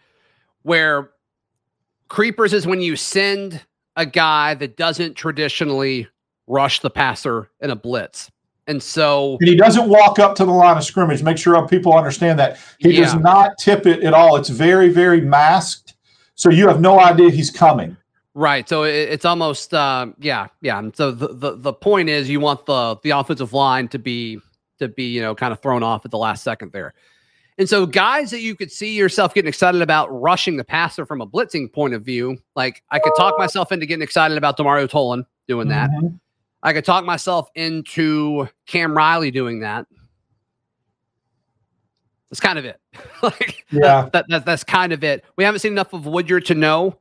Where 0.62 1.10
creepers 2.06 2.52
is 2.52 2.64
when 2.64 2.80
you 2.80 2.94
send 2.94 3.60
a 3.96 4.06
guy 4.06 4.54
that 4.54 4.76
doesn't 4.76 5.14
traditionally 5.14 6.06
rush 6.46 6.78
the 6.78 6.88
passer 6.90 7.50
in 7.60 7.70
a 7.70 7.76
blitz. 7.76 8.30
And 8.68 8.80
so, 8.80 9.36
And 9.40 9.48
he 9.48 9.56
doesn't 9.56 9.88
walk 9.88 10.20
up 10.20 10.36
to 10.36 10.44
the 10.44 10.52
line 10.52 10.76
of 10.76 10.84
scrimmage. 10.84 11.24
Make 11.24 11.38
sure 11.38 11.66
people 11.66 11.92
understand 11.92 12.38
that 12.38 12.56
he 12.78 12.92
does 13.02 13.14
not 13.16 13.58
tip 13.58 13.84
it 13.84 14.04
at 14.04 14.14
all. 14.14 14.36
It's 14.36 14.48
very, 14.48 14.90
very 14.90 15.22
masked, 15.22 15.94
so 16.36 16.50
you 16.50 16.68
have 16.68 16.80
no 16.80 17.00
idea 17.00 17.30
he's 17.30 17.50
coming. 17.50 17.96
Right. 18.36 18.68
So 18.68 18.84
it, 18.84 18.94
it's 18.94 19.24
almost, 19.24 19.72
uh, 19.74 20.06
yeah, 20.20 20.46
yeah. 20.60 20.78
And 20.78 20.94
so 20.94 21.10
the, 21.10 21.28
the, 21.28 21.56
the 21.56 21.72
point 21.72 22.08
is 22.10 22.28
you 22.28 22.38
want 22.38 22.66
the, 22.66 22.96
the 23.02 23.10
offensive 23.10 23.52
line 23.54 23.88
to 23.88 23.98
be, 23.98 24.38
to 24.78 24.88
be, 24.88 25.04
you 25.04 25.22
know, 25.22 25.34
kind 25.34 25.52
of 25.52 25.60
thrown 25.60 25.82
off 25.82 26.04
at 26.04 26.10
the 26.10 26.18
last 26.18 26.44
second 26.44 26.70
there. 26.72 26.92
And 27.58 27.66
so 27.66 27.86
guys 27.86 28.30
that 28.32 28.42
you 28.42 28.54
could 28.54 28.70
see 28.70 28.94
yourself 28.94 29.32
getting 29.32 29.48
excited 29.48 29.80
about 29.80 30.08
rushing 30.08 30.58
the 30.58 30.64
passer 30.64 31.06
from 31.06 31.22
a 31.22 31.26
blitzing 31.26 31.72
point 31.72 31.94
of 31.94 32.04
view, 32.04 32.36
like 32.54 32.82
I 32.90 32.98
could 32.98 33.14
talk 33.16 33.38
myself 33.38 33.72
into 33.72 33.86
getting 33.86 34.02
excited 34.02 34.36
about 34.36 34.58
Demario 34.58 34.86
Tolan 34.86 35.24
doing 35.48 35.68
that. 35.68 35.88
Mhm. 35.90 36.20
I 36.62 36.74
could 36.74 36.84
talk 36.84 37.06
myself 37.06 37.48
into 37.54 38.46
Cam 38.66 38.94
Riley 38.94 39.30
doing 39.30 39.60
that. 39.60 39.86
That's 42.30 42.40
kind 42.40 42.58
of 42.58 42.66
it. 42.66 42.78
like 43.22 43.64
Yeah. 43.70 44.10
that, 44.12 44.26
that 44.28 44.44
that's 44.44 44.64
kind 44.64 44.92
of 44.92 45.02
it. 45.04 45.24
We 45.36 45.44
haven't 45.44 45.60
seen 45.60 45.72
enough 45.72 45.94
of 45.94 46.06
Woodyard 46.06 46.44
to 46.46 46.54
know. 46.54 46.98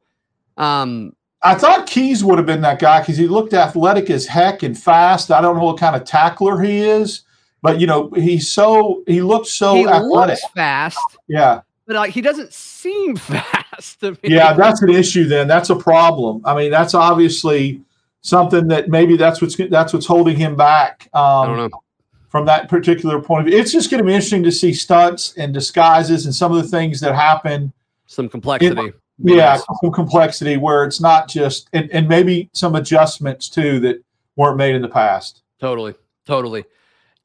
Um, 0.55 1.13
I 1.45 1.55
thought 1.55 1.87
Keys 1.87 2.23
would 2.23 2.37
have 2.37 2.47
been 2.47 2.61
that 2.61 2.79
guy 2.79 2.99
because 3.01 3.17
he 3.17 3.27
looked 3.27 3.53
athletic 3.53 4.09
as 4.09 4.25
heck 4.25 4.63
and 4.63 4.77
fast. 4.77 5.31
I 5.31 5.41
don't 5.41 5.55
know 5.57 5.63
what 5.63 5.77
kind 5.79 5.95
of 5.95 6.03
tackler 6.03 6.59
he 6.61 6.79
is, 6.79 7.21
but 7.61 7.79
you 7.79 7.87
know 7.87 8.09
he's 8.15 8.51
so 8.51 9.03
he 9.07 9.21
looks 9.21 9.51
so 9.51 9.75
he 9.75 9.87
athletic. 9.87 10.39
looks 10.41 10.53
fast, 10.53 10.99
Yeah, 11.27 11.61
but 11.85 11.95
like 11.95 12.11
he 12.11 12.21
doesn't 12.21 12.51
seem 12.53 13.15
fast 13.15 13.99
to 14.01 14.11
me. 14.11 14.17
yeah, 14.23 14.53
that's 14.53 14.81
an 14.81 14.89
issue. 14.89 15.25
Then 15.25 15.47
that's 15.47 15.69
a 15.69 15.75
problem. 15.75 16.41
I 16.45 16.55
mean, 16.55 16.71
that's 16.71 16.93
obviously 16.93 17.81
something 18.21 18.67
that 18.69 18.89
maybe 18.89 19.15
that's 19.17 19.41
what's 19.41 19.55
that's 19.69 19.93
what's 19.93 20.05
holding 20.05 20.35
him 20.37 20.55
back. 20.55 21.09
Um, 21.13 21.21
I 21.21 21.45
don't 21.45 21.57
know. 21.71 21.81
from 22.29 22.45
that 22.47 22.69
particular 22.69 23.21
point 23.21 23.41
of 23.41 23.51
view. 23.51 23.59
It's 23.59 23.71
just 23.71 23.91
going 23.91 23.99
to 23.99 24.05
be 24.07 24.13
interesting 24.13 24.43
to 24.43 24.51
see 24.51 24.73
stunts 24.73 25.33
and 25.37 25.53
disguises 25.53 26.25
and 26.25 26.33
some 26.33 26.51
of 26.55 26.61
the 26.61 26.67
things 26.67 26.99
that 27.01 27.13
happen. 27.15 27.71
Some 28.07 28.29
complexity. 28.29 28.93
Yeah, 29.17 29.57
some 29.81 29.91
complexity 29.91 30.57
where 30.57 30.83
it's 30.83 30.99
not 30.99 31.29
just 31.29 31.69
and, 31.73 31.89
and 31.91 32.07
maybe 32.07 32.49
some 32.53 32.75
adjustments 32.75 33.49
too 33.49 33.79
that 33.79 34.03
weren't 34.35 34.57
made 34.57 34.75
in 34.75 34.81
the 34.81 34.89
past. 34.89 35.41
Totally. 35.59 35.95
Totally. 36.25 36.65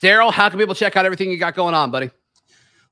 Darrell, 0.01 0.31
how 0.31 0.49
can 0.49 0.59
people 0.59 0.75
check 0.75 0.97
out 0.97 1.05
everything 1.05 1.31
you 1.31 1.37
got 1.37 1.55
going 1.55 1.75
on, 1.75 1.91
buddy? 1.91 2.11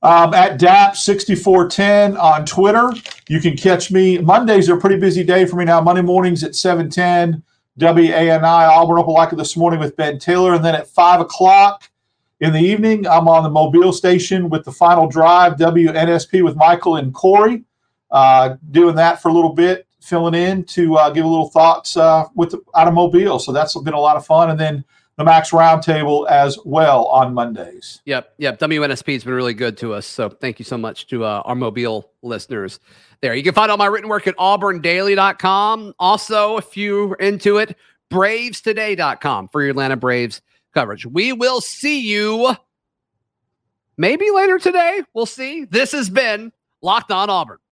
Um, 0.01 0.33
at 0.33 0.59
DAP6410 0.59 2.17
on 2.17 2.45
Twitter. 2.45 2.91
You 3.27 3.41
can 3.41 3.57
catch 3.57 3.91
me. 3.91 4.17
Mondays 4.17 4.69
are 4.69 4.77
a 4.77 4.79
pretty 4.79 4.97
busy 4.97 5.23
day 5.23 5.45
for 5.45 5.57
me 5.57 5.65
now. 5.65 5.81
Monday 5.81 6.01
mornings 6.01 6.43
at 6.43 6.55
710, 6.55 7.43
WANI, 7.77 8.43
Auburn 8.43 8.97
Opelika 8.97 9.35
this 9.35 9.57
morning 9.57 9.79
with 9.79 9.95
Ben 9.97 10.17
Taylor. 10.17 10.53
And 10.53 10.63
then 10.63 10.75
at 10.75 10.87
5 10.87 11.21
o'clock 11.21 11.89
in 12.39 12.53
the 12.53 12.59
evening, 12.59 13.07
I'm 13.07 13.27
on 13.27 13.43
the 13.43 13.49
Mobile 13.49 13.91
station 13.91 14.49
with 14.49 14.63
the 14.63 14.71
final 14.71 15.07
drive, 15.07 15.57
WNSP 15.57 16.43
with 16.43 16.55
Michael 16.55 16.95
and 16.95 17.13
Corey. 17.13 17.63
Uh, 18.11 18.55
doing 18.71 18.95
that 18.95 19.21
for 19.21 19.29
a 19.29 19.33
little 19.33 19.53
bit, 19.53 19.87
filling 20.01 20.33
in 20.33 20.63
to 20.63 20.95
uh, 20.95 21.09
give 21.09 21.25
a 21.25 21.27
little 21.27 21.49
thoughts 21.49 21.95
uh, 21.97 22.25
with 22.35 22.51
the, 22.51 22.61
out 22.75 22.87
of 22.87 22.93
Mobile. 22.93 23.39
So 23.39 23.51
that's 23.51 23.79
been 23.81 23.93
a 23.93 23.99
lot 23.99 24.17
of 24.17 24.25
fun. 24.25 24.49
And 24.49 24.59
then 24.59 24.83
the 25.19 25.25
Max 25.25 25.51
Roundtable 25.51 26.27
as 26.29 26.57
well 26.63 27.05
on 27.07 27.33
Mondays. 27.33 28.01
Yep, 28.05 28.35
yep. 28.37 28.57
WNSP 28.57 29.13
has 29.13 29.23
been 29.25 29.33
really 29.33 29.53
good 29.53 29.77
to 29.79 29.93
us. 29.93 30.05
So 30.05 30.29
thank 30.29 30.59
you 30.59 30.65
so 30.65 30.77
much 30.77 31.07
to 31.07 31.25
uh, 31.25 31.41
our 31.43 31.55
mobile 31.55 32.09
listeners 32.21 32.79
there. 33.21 33.35
You 33.35 33.43
can 33.43 33.53
find 33.53 33.69
all 33.69 33.77
my 33.77 33.87
written 33.87 34.09
work 34.09 34.27
at 34.27 34.37
auburndaily.com. 34.37 35.93
Also, 35.99 36.57
if 36.57 36.77
you're 36.77 37.15
into 37.15 37.57
it, 37.57 37.75
bravestoday.com 38.09 39.49
for 39.49 39.61
your 39.61 39.71
Atlanta 39.71 39.97
Braves 39.97 40.41
coverage. 40.73 41.05
We 41.05 41.33
will 41.33 41.61
see 41.61 41.99
you 41.99 42.55
maybe 43.97 44.31
later 44.31 44.57
today. 44.57 45.03
We'll 45.13 45.25
see. 45.25 45.65
This 45.65 45.91
has 45.91 46.09
been 46.09 46.51
Locked 46.81 47.11
On 47.11 47.29
Auburn. 47.29 47.59